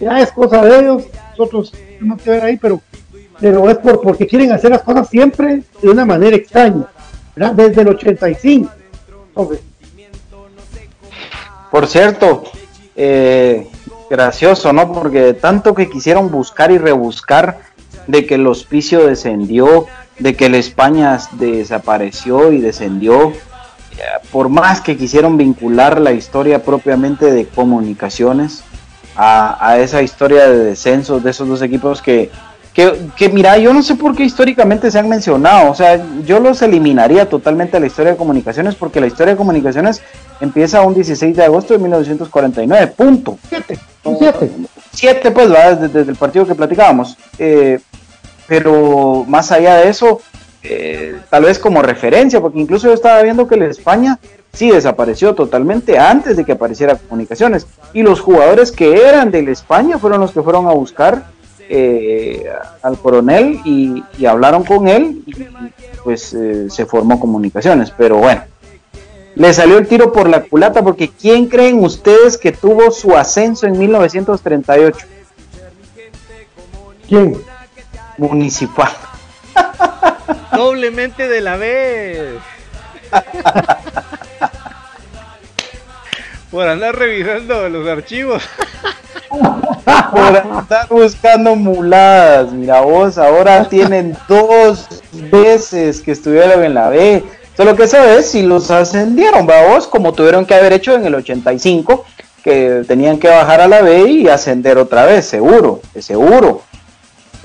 [0.00, 2.80] ya es cosa de ellos, nosotros tenemos que ver ahí, pero,
[3.40, 6.86] pero es por, porque quieren hacer las cosas siempre de una manera extraña,
[7.34, 7.54] ¿verdad?
[7.54, 8.70] Desde el 85.
[11.70, 12.44] Por cierto,
[12.94, 13.66] eh,
[14.08, 14.92] gracioso, ¿no?
[14.92, 17.58] Porque tanto que quisieron buscar y rebuscar
[18.06, 19.86] de que el hospicio descendió,
[20.18, 23.32] de que el España desapareció y descendió,
[24.30, 28.62] por más que quisieron vincular la historia propiamente de comunicaciones
[29.16, 32.30] a, esa historia de descensos de esos dos equipos que,
[32.74, 36.60] que, mira, yo no sé por qué históricamente se han mencionado, o sea, yo los
[36.60, 40.02] eliminaría totalmente de la historia de comunicaciones porque la historia de comunicaciones
[40.40, 43.38] empieza un 16 de agosto de 1949, punto.
[43.48, 43.78] Siete,
[44.18, 44.50] siete.
[44.92, 45.74] Siete, pues, ¿va?
[45.74, 47.16] Desde, el partido que platicábamos.
[47.38, 47.80] Eh,
[48.46, 50.20] pero más allá de eso,
[50.62, 54.18] eh, tal vez como referencia, porque incluso yo estaba viendo que la España
[54.52, 57.66] sí desapareció totalmente antes de que apareciera comunicaciones.
[57.92, 61.26] Y los jugadores que eran de la España fueron los que fueron a buscar
[61.68, 62.46] eh,
[62.82, 65.34] al coronel y, hablaron con él y
[66.04, 67.92] pues eh, se formó comunicaciones.
[67.96, 68.42] Pero bueno,
[69.34, 73.66] le salió el tiro por la culata porque ¿quién creen ustedes que tuvo su ascenso
[73.66, 75.06] en 1938?
[77.08, 77.36] ¿Quién?
[78.18, 78.90] Municipal.
[80.52, 82.38] Doblemente de la vez.
[86.50, 88.42] Por andar revisando los archivos.
[89.28, 92.52] Por andar buscando muladas.
[92.52, 97.24] Mira vos, ahora tienen dos veces que estuvieron en la B.
[97.56, 101.06] Solo que esa vez si los ascendieron, va vos, como tuvieron que haber hecho en
[101.06, 102.04] el 85,
[102.44, 106.62] que tenían que bajar a la B y ascender otra vez, seguro, seguro.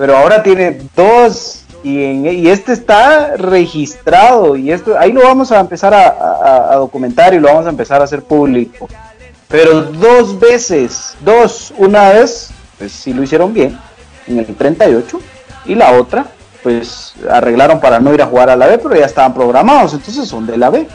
[0.02, 5.94] Pero ahora tiene dos y, este está registrado y esto ahí lo vamos a empezar
[5.94, 8.88] a, documentar y lo vamos a empezar a hacer público.
[9.46, 13.78] Pero dos veces, dos, una vez, pues sí lo hicieron bien,
[14.26, 15.20] en el 38,
[15.66, 16.26] y la otra,
[16.64, 20.26] pues arreglaron para no ir a jugar a la B, pero ya estaban programados, entonces
[20.26, 20.88] son de la B.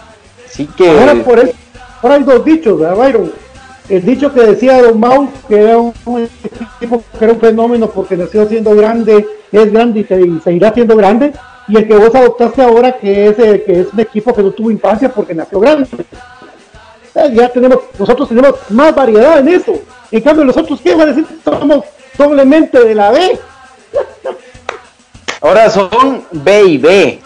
[0.46, 0.90] Así que...
[1.00, 1.54] Ahora, por eso,
[2.02, 3.32] ahora hay dos dichos, ¿verdad, Byron?
[3.90, 5.94] El dicho que decía Don Mau, que era un,
[6.80, 11.32] tipo que era un fenómeno porque nació siendo grande, es grande y, seguirá siendo grande,
[11.70, 14.52] y el que vos adoptaste ahora, que es, eh, que es un equipo que no
[14.52, 15.88] tuvo infancia porque nació grande.
[17.34, 19.74] Ya tenemos, nosotros tenemos más variedad en eso.
[20.12, 21.26] En cambio, nosotros, ¿qué va a decir?
[21.44, 21.84] Somos
[22.18, 23.40] doblemente de la B.
[25.42, 27.22] Ahora son B y B,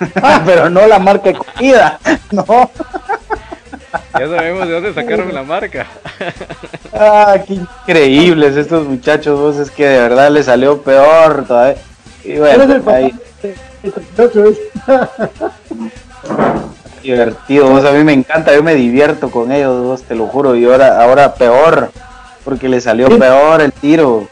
[0.46, 1.98] pero no la marca de comida,
[2.30, 2.70] no.
[4.18, 5.86] Ya sabemos de dónde sacaron la marca.
[6.92, 11.76] Ah, qué increíbles estos muchachos, vos es que de verdad les salió peor todavía.
[12.24, 13.14] Y bueno, ahí.
[17.02, 20.56] Divertido, vos a mí me encanta, yo me divierto con ellos, vos te lo juro,
[20.56, 21.90] y ahora, ahora peor,
[22.44, 24.28] porque le salió peor el tiro.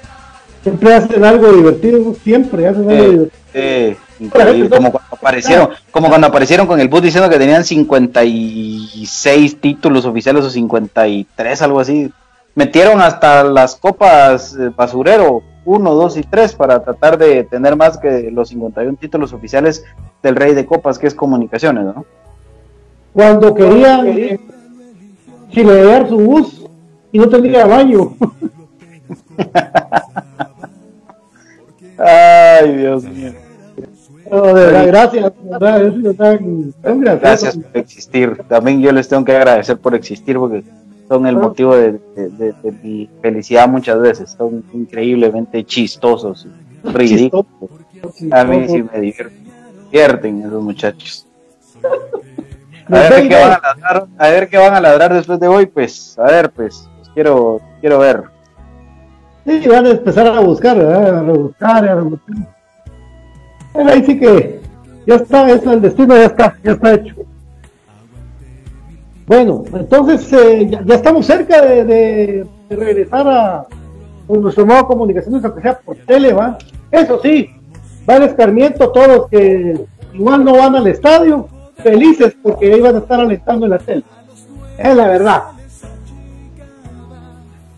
[0.66, 3.96] Siempre hacen algo divertido, siempre hacen algo divertido.
[4.18, 10.04] Increíble, como cuando aparecieron, como cuando aparecieron con el bus diciendo que tenían 56 títulos
[10.04, 12.12] oficiales o 53, algo así.
[12.56, 17.96] Metieron hasta las copas eh, basurero 1, 2 y 3 para tratar de tener más
[17.98, 19.84] que los 51 títulos oficiales
[20.20, 22.04] del Rey de Copas, que es comunicaciones, ¿no?
[23.12, 24.40] Cuando querían
[25.52, 26.64] chilear su bus
[27.12, 28.16] y no tenía baño.
[31.98, 33.32] Ay, Dios mío
[34.30, 35.32] gracias,
[37.20, 38.42] gracias por existir.
[38.48, 40.64] También yo les tengo que agradecer por existir porque
[41.08, 42.00] son el motivo de,
[42.82, 44.34] mi felicidad muchas veces.
[44.36, 46.46] Son increíblemente chistosos,
[46.84, 47.46] ridículos.
[48.30, 51.26] A mí sí me divierten esos muchachos.
[52.88, 55.66] A ver, qué van a ladrar, a ver qué van a ladrar después de hoy,
[55.66, 58.22] pues, a ver, pues, quiero, quiero ver.
[59.46, 62.56] Sí, van a empezar a buscar, a rebuscar, a rebuscar
[63.84, 64.60] ahí sí que
[65.06, 67.14] ya está, eso, el destino ya está, ya está hecho.
[69.26, 73.66] Bueno, entonces eh, ya, estamos cerca de, regresar a
[74.28, 76.58] nuestro modo comunicaciones, aunque sea por tele, ¿va?
[76.90, 77.50] Eso sí,
[78.08, 83.20] va el escarmiento todos que igual no van al estadio, felices porque iban a estar
[83.20, 84.04] alentando en la tele.
[84.78, 85.42] Es la verdad.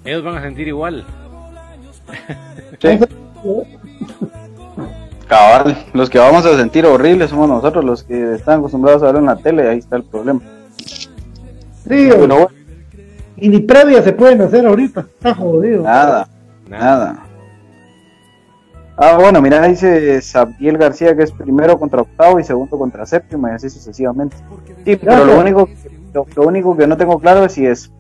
[0.04, 1.04] Ellos van a sentir igual.
[5.28, 9.16] Cabal, los que vamos a sentir horribles somos nosotros, los que están acostumbrados a ver
[9.16, 10.40] en la tele, ahí está el problema.
[11.86, 12.48] Sí, Bueno,
[13.36, 15.00] y ni previa se pueden hacer ahorita.
[15.00, 15.82] Está jodido.
[15.82, 16.28] nada,
[16.68, 17.24] nada.
[18.96, 23.48] Ah, bueno, mira, dice Sabiel García que es primero contra octavo y segundo contra séptimo
[23.48, 24.36] y así sucesivamente.
[24.84, 25.68] Sí, pero lo único,
[26.12, 27.92] lo, lo único que no tengo claro es si es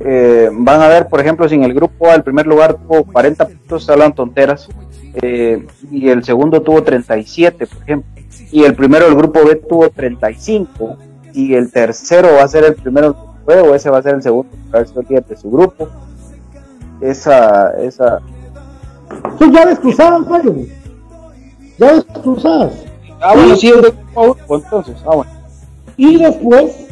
[0.00, 3.04] eh, van a ver, por ejemplo, si en el grupo A el primer lugar tuvo
[3.04, 4.68] 40 puntos, hablan tonteras,
[5.14, 8.10] eh, y el segundo tuvo 37, por ejemplo,
[8.52, 10.96] y el primero del grupo B tuvo 35,
[11.34, 14.02] y el tercero va a ser el primero del grupo B, o ese va a
[14.02, 15.88] ser el segundo, de su grupo.
[17.00, 18.20] Esa, esa,
[19.38, 20.66] Son llaves cruzadas, Mario.
[21.78, 22.72] Llaves cruzadas.
[23.20, 25.30] ah, bueno, sí, es de grupo pues, entonces, ah, bueno.
[25.96, 26.86] Y después,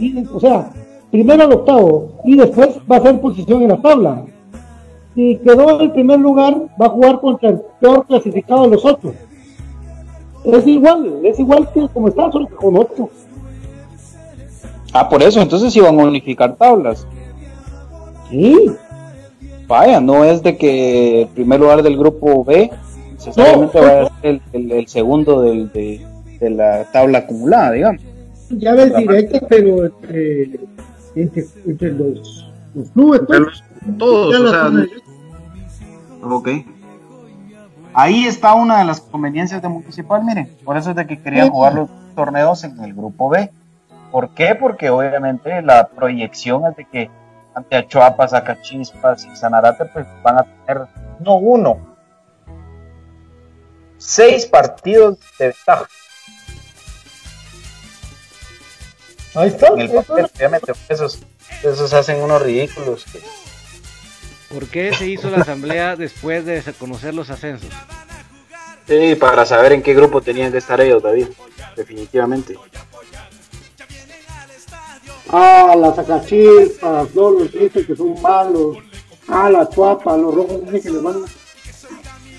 [0.00, 0.70] y o sea,
[1.10, 4.24] primero al octavo y después va a ser posición en la tabla.
[5.14, 8.84] Si quedó en el primer lugar, va a jugar contra el peor clasificado de los
[8.84, 9.14] otros.
[10.44, 13.10] Es igual, es igual que como está, solo que con otro.
[14.92, 17.06] Ah, por eso, entonces iban a unificar tablas.
[18.30, 18.56] Sí,
[19.66, 22.70] Vaya, no es de que el primer lugar del grupo B
[23.12, 23.86] necesariamente No.
[23.86, 26.00] vaya a ser el, el- el segundo del- de,
[26.40, 28.00] de la tabla acumulada, digamos.
[28.48, 30.60] llaves directas, pero entre,
[31.22, 33.20] entre, entre los, los clubes.
[33.26, 33.64] pues.
[33.98, 34.88] todos, o sea, ponen.
[36.22, 36.48] Ok.
[37.94, 40.48] Ahí está una de las conveniencias de Municipal, miren.
[40.64, 41.50] Por eso es de que querían Sí.
[41.52, 43.50] jugar los torneos en el grupo B.
[44.12, 44.54] ¿Por qué?
[44.54, 47.10] Porque obviamente la proyección es de que
[47.54, 50.86] ante Achuapa, Zacachispas y Sanarate pues van a tener
[51.20, 51.78] no uno,
[53.96, 55.86] seis partidos de ventaja.
[59.34, 59.68] Ahí está.
[59.68, 61.18] En el papel, obviamente, esos,
[61.62, 63.04] esos hacen unos ridículos.
[63.04, 63.20] que-
[64.54, 67.70] ¿Por qué se hizo la asamblea después de conocer los ascensos?
[68.86, 71.26] Sí, para saber en qué grupo tenían que estar ellos, David.
[71.76, 72.56] Definitivamente.
[75.30, 78.78] Ah, las sacachispas, no, los dicen que son malos.
[79.28, 81.26] Ah, la chuapa, los rojos dicen que les van a...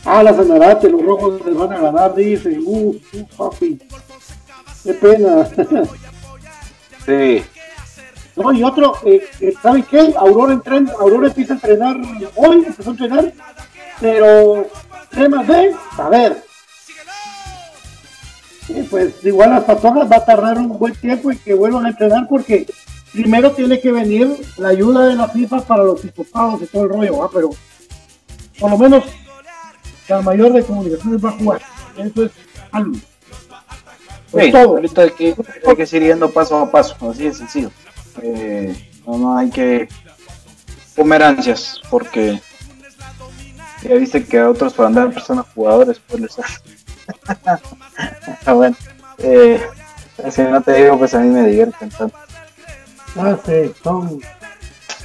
[0.06, 2.64] Ah, la sanarate, los rojos les van a ganar, dicen.
[2.66, 3.80] Uh, uh, papi.
[4.84, 5.48] Qué pena.
[8.36, 10.14] No, y otro, eh, eh, ¿saben qué?
[10.18, 11.98] Aurora, entren, Aurora empieza a entrenar
[12.36, 13.34] hoy, empezó a entrenar,
[14.00, 14.68] pero
[15.10, 15.76] temas de,
[16.10, 16.44] ver.
[18.66, 21.90] Sí, pues igual las patojas va a tardar un buen tiempo en que vuelvan a
[21.90, 22.66] entrenar porque
[23.12, 26.90] primero tiene que venir la ayuda de la FIFA para los diputados y todo el
[26.90, 27.30] rollo, ¿va?
[27.34, 27.50] pero
[28.60, 29.04] por lo menos
[30.08, 31.62] la mayor de comunicaciones va a jugar.
[31.98, 32.32] Eso es
[32.72, 32.96] algo.
[34.32, 34.76] Pues Sí, todo.
[34.76, 35.36] ahorita hay que,
[35.68, 37.72] hay que seguir yendo paso a paso, así de sencillo.
[38.22, 39.88] Eh, no, no hay que
[40.96, 42.40] comer ansias, porque
[43.82, 46.36] ya viste que a otros para andar personas jugadores, pues les
[48.46, 48.76] Ah, bueno,
[49.18, 49.60] eh,
[50.30, 52.12] si no te digo, pues a mí me divierten tanto.
[53.16, 54.20] Ah, sí, son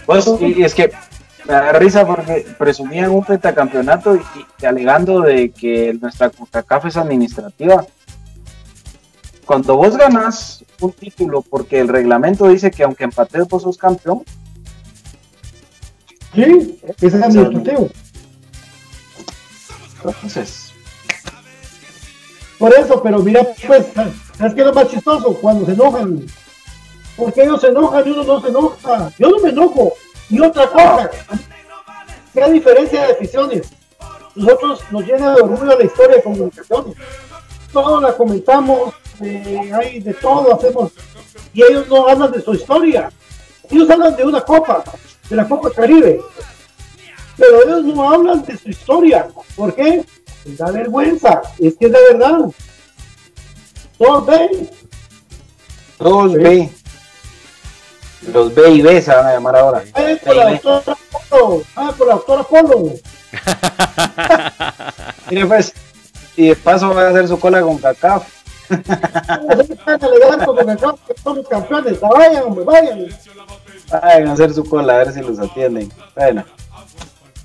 [0.05, 0.93] Pues, y, y es que
[1.47, 4.21] me da risa porque presumían un pentacampeonato y,
[4.61, 7.87] y alegando de que nuestra CONCACAF es administrativa.
[9.45, 14.23] Cuando vos ganas un título porque el reglamento dice que aunque empates vos sos campeón,
[16.35, 17.89] Sí, ese es administrativo.
[20.05, 20.73] entonces,
[22.59, 23.87] Por eso, pero mira, pues,
[24.37, 25.35] ¿sabes qué es lo más chistoso?
[25.41, 26.27] Cuando se enojan.
[27.16, 29.12] Porque ellos se enojan y uno no se enoja.
[29.16, 29.93] Yo no me enojo.
[30.29, 31.11] Y otra cosa,
[32.33, 33.69] ¿qué diferencia de aficiones?
[34.35, 36.97] Nosotros nos llena de orgullo la historia de comunicaciones.
[37.73, 40.93] Todo la comentamos, eh, hay de todo, hacemos.
[41.53, 43.11] Y ellos no hablan de su historia.
[43.70, 44.85] Ellos hablan de una copa,
[45.28, 46.20] de la Copa Caribe.
[47.36, 49.28] Pero ellos no hablan de su historia.
[49.57, 50.05] ¿Por qué?
[50.45, 51.43] Les da vergüenza.
[51.59, 52.51] Es que es de verdad.
[53.99, 54.70] Todos ven.
[55.99, 56.70] todos B.
[58.32, 59.85] Los B y B se van a llamar ahora.
[59.93, 60.99] Vayan por la doctora
[61.31, 61.62] Polo.
[61.77, 62.93] Ah, por la doctora Polo.
[65.31, 65.73] Mire pues,
[66.36, 68.27] y de paso van a hacer su cola con CACAF.
[68.70, 72.01] Están alegando con el campo que somos campeones.
[72.01, 73.07] Vayan, hombre, vayan.
[73.91, 75.93] Vayan a hacer su cola a ver si los atienden.
[76.15, 76.45] Bueno.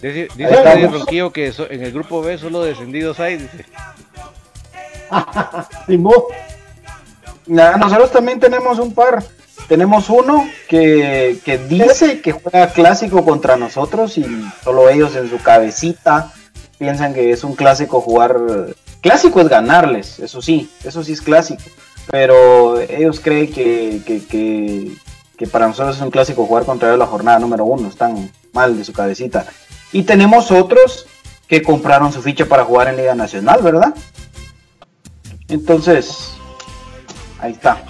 [0.01, 0.55] Dice, dice.
[0.55, 3.65] Freddy Ronquillo que so- en el grupo B solo descendidos hay, dice.
[7.47, 9.23] Nada, nosotros también tenemos un par.
[9.67, 14.25] Tenemos uno que, que dice que juega clásico contra nosotros y
[14.63, 16.31] solo ellos en su cabecita
[16.79, 18.35] piensan que es un clásico jugar.
[19.01, 21.63] Clásico es ganarles, eso sí, eso sí es clásico.
[22.11, 24.91] Pero ellos creen que, que, que,
[25.37, 27.87] que para nosotros es un clásico jugar contra ellos la jornada número uno.
[27.87, 29.45] Están mal de su cabecita.
[29.91, 31.05] Y tenemos otros
[31.47, 33.93] que compraron su ficha para jugar en Liga Nacional, ¿verdad?
[35.47, 36.33] Entonces,
[37.39, 37.83] ahí está.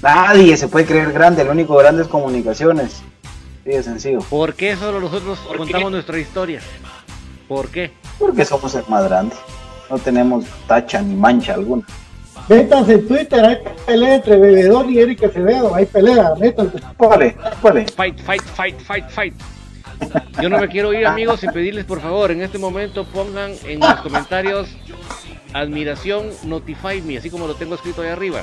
[0.00, 3.02] Nadie se puede creer grande, el único grande es comunicaciones.
[3.64, 4.20] Sí, de sencillo.
[4.20, 6.60] ¿Por qué solo nosotros contamos nuestra historia?
[7.48, 7.92] ¿Por qué?
[8.18, 9.34] Porque somos el más grande.
[9.90, 11.84] No tenemos tacha ni mancha alguna.
[12.48, 16.78] Métanse en Twitter, hay pelea entre Bebedor y Erika Acevedo, hay pelea, métanse.
[16.96, 19.34] ¿Cuál ¿Cuál Fight, fight, fight, fight, fight.
[20.40, 23.80] Yo no me quiero ir, amigos, sin pedirles por favor, en este momento pongan en
[23.80, 24.68] los comentarios
[25.52, 28.42] admiración notify me, así como lo tengo escrito ahí arriba.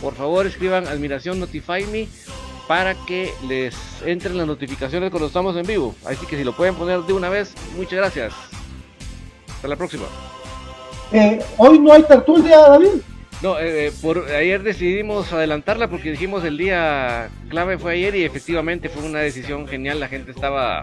[0.00, 2.08] Por favor, escriban admiración notify me
[2.68, 3.74] para que les
[4.04, 5.94] entren las notificaciones cuando estamos en vivo.
[6.04, 8.34] Así que si lo pueden poner de una vez, muchas gracias.
[9.48, 10.04] Hasta la próxima.
[11.12, 13.00] Eh, hoy no hay tertulia, David.
[13.42, 18.88] No, eh, por ayer decidimos adelantarla porque dijimos el día clave fue ayer y efectivamente
[18.88, 20.00] fue una decisión genial.
[20.00, 20.82] La gente estaba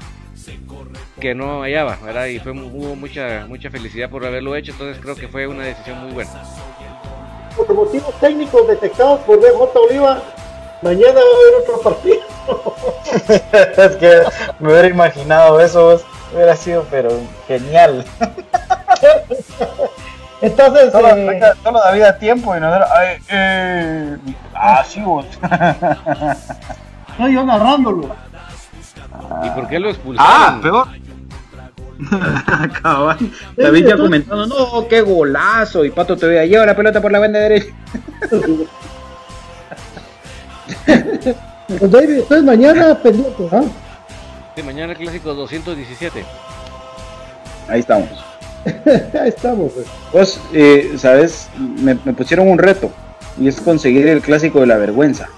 [1.19, 2.27] que no hallaba, ¿verdad?
[2.27, 4.71] Y fue, hubo mucha mucha felicidad por haberlo hecho.
[4.71, 6.43] Entonces creo que fue una decisión muy buena.
[7.57, 10.21] Por motivos técnicos detectados por DJ Oliva,
[10.81, 12.21] mañana va a haber otro partido.
[13.77, 14.21] es que
[14.59, 16.01] me hubiera imaginado eso,
[16.33, 17.09] hubiera sido pero
[17.47, 18.05] genial.
[20.43, 22.85] Entonces, solo, eh, solo David a tiempo y no era,
[23.29, 24.17] eh,
[24.53, 25.25] ah, sí vos.
[27.17, 28.13] no, yo narrándolo.
[29.41, 30.29] ¿Y por qué lo expulsaron?
[30.29, 30.87] Ah, peor.
[33.55, 35.85] David ya comentando, no, qué golazo.
[35.85, 37.73] Y Pato te a lleva la pelota por la banda derecha.
[41.69, 43.63] David, entonces mañana pendiente, ¿ah?
[44.57, 46.25] Sí, mañana clásico 217.
[47.69, 48.32] Ahí estamos.
[49.19, 49.71] Ahí estamos.
[49.73, 52.91] Pues, pues eh, sabes, me, pusieron un reto
[53.39, 55.29] y es conseguir el clásico de la vergüenza.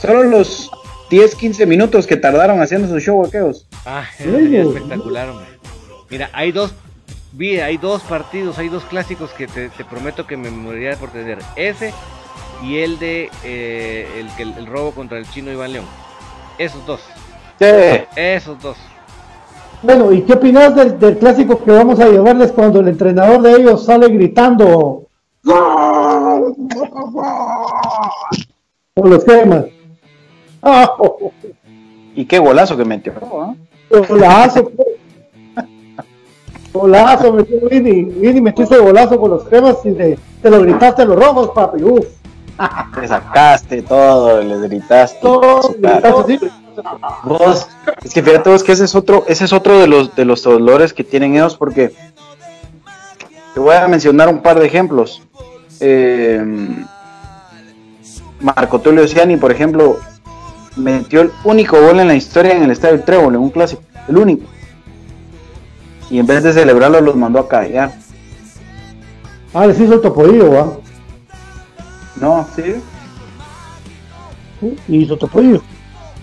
[0.00, 0.70] Solo los
[1.10, 3.66] 10, 15 minutos que tardaron haciendo su show aquellos.
[3.84, 5.32] Ah, espectacular,
[6.08, 6.72] Mira, hay dos,
[7.40, 11.38] hay dos partidos, hay dos clásicos que te, prometo que me moriría por tener.
[11.56, 11.92] Ese
[12.62, 15.86] y el de eh, el, el, el robo contra el chino Iván León.
[16.58, 17.00] Esos dos.
[17.58, 17.66] Sí.
[18.16, 18.76] Esos dos.
[19.82, 23.84] Bueno, ¿y qué opinas del, clásico que vamos a llevarles cuando el entrenador de ellos
[23.84, 25.06] sale gritando?
[28.94, 29.66] Por los temas.
[32.14, 33.12] Y qué golazo que metió.
[34.08, 34.72] Golazo.
[36.72, 38.04] golazo metió Vini.
[38.04, 41.82] Vini metiste golazo con los temas y te, lo gritaste a los rojos, papi.
[41.82, 42.06] Uf.
[42.98, 45.18] Te sacaste todo, les gritaste.
[45.20, 46.50] Todo, gritaste,
[47.24, 47.68] Vos,
[48.02, 50.42] es que fíjate vos que ese es otro, ese es otro de los de los
[50.42, 51.94] dolores que tienen ellos porque
[53.54, 55.22] te voy a mencionar un par de ejemplos.
[55.80, 56.44] Eh,
[58.40, 59.98] Marco Tulio Ciani, por ejemplo,
[60.76, 64.18] metió el único gol en la historia en el Estadio Trébol, en un clásico, el
[64.18, 64.46] único.
[66.10, 67.92] Y en vez de celebrarlo los mandó a callar.
[69.54, 70.72] Ah, les hizo el topodillo, ¿va?
[72.20, 72.76] No, sí.
[74.88, 75.62] Y hizo topodillo.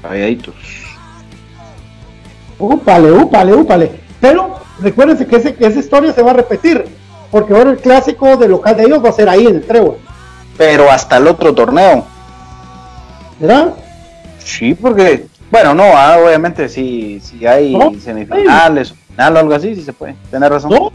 [0.04, 0.54] Calladitos.
[2.60, 3.92] Úpale, úpale, úpale.
[4.22, 6.86] Pero recuérdense que, ese, que esa historia se va a repetir.
[7.32, 9.98] Porque ahora el clásico de local de ellos va a ser ahí en el Trébol.
[10.56, 12.06] Pero hasta el otro torneo.
[13.40, 13.74] ¿Verdad?
[14.38, 19.76] Sí, porque, bueno, no, ah, obviamente si, si hay semifinales o final o algo así,
[19.76, 20.72] sí se puede, tener razón.
[20.72, 20.92] No,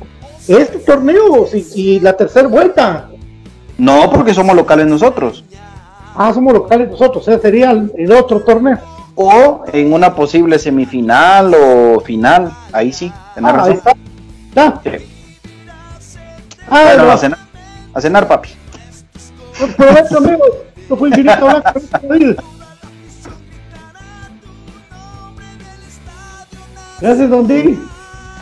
[0.47, 3.11] este torneo y, la tercera vuelta.
[3.77, 5.45] No, porque somos locales nosotros.
[6.15, 8.79] Ah, somos locales nosotros, o sea, sería el, otro torneo.
[9.21, 13.73] O en una posible semifinal o final, ahí sí, tener ah, razón.
[13.73, 13.79] Ahí
[14.49, 14.81] está.
[16.71, 17.39] Ah, bueno, a, cenar,
[17.95, 18.51] a cenar, papi.
[19.77, 20.51] Provecho, amigos.
[20.89, 21.63] No fue infinito
[27.01, 27.77] Gracias, Don D.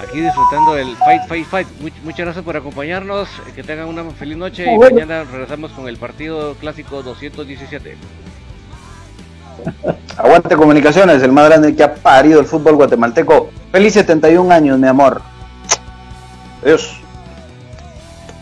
[0.06, 1.68] Aquí disfrutando del Fight, Fight, Fight.
[2.04, 3.30] muchas gracias por acompañarnos.
[3.54, 7.96] Que tengan una feliz noche y mañana regresamos con el partido clásico 217.
[10.16, 13.50] Aguante Comunicaciones, el más grande que ha parido el fútbol guatemalteco.
[13.72, 15.20] Feliz 71 años, mi amor.
[16.62, 17.00] Adiós.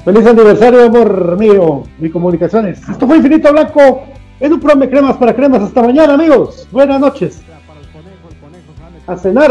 [0.04, 2.80] Feliz aniversario, amor mío, mi comunicaciones.
[2.88, 4.04] Esto fue Infinito Blanco
[4.38, 5.62] en un programa de cremas para cremas.
[5.62, 6.68] Hasta mañana, amigos.
[6.70, 7.40] Buenas noches.
[9.06, 9.50] A cenar.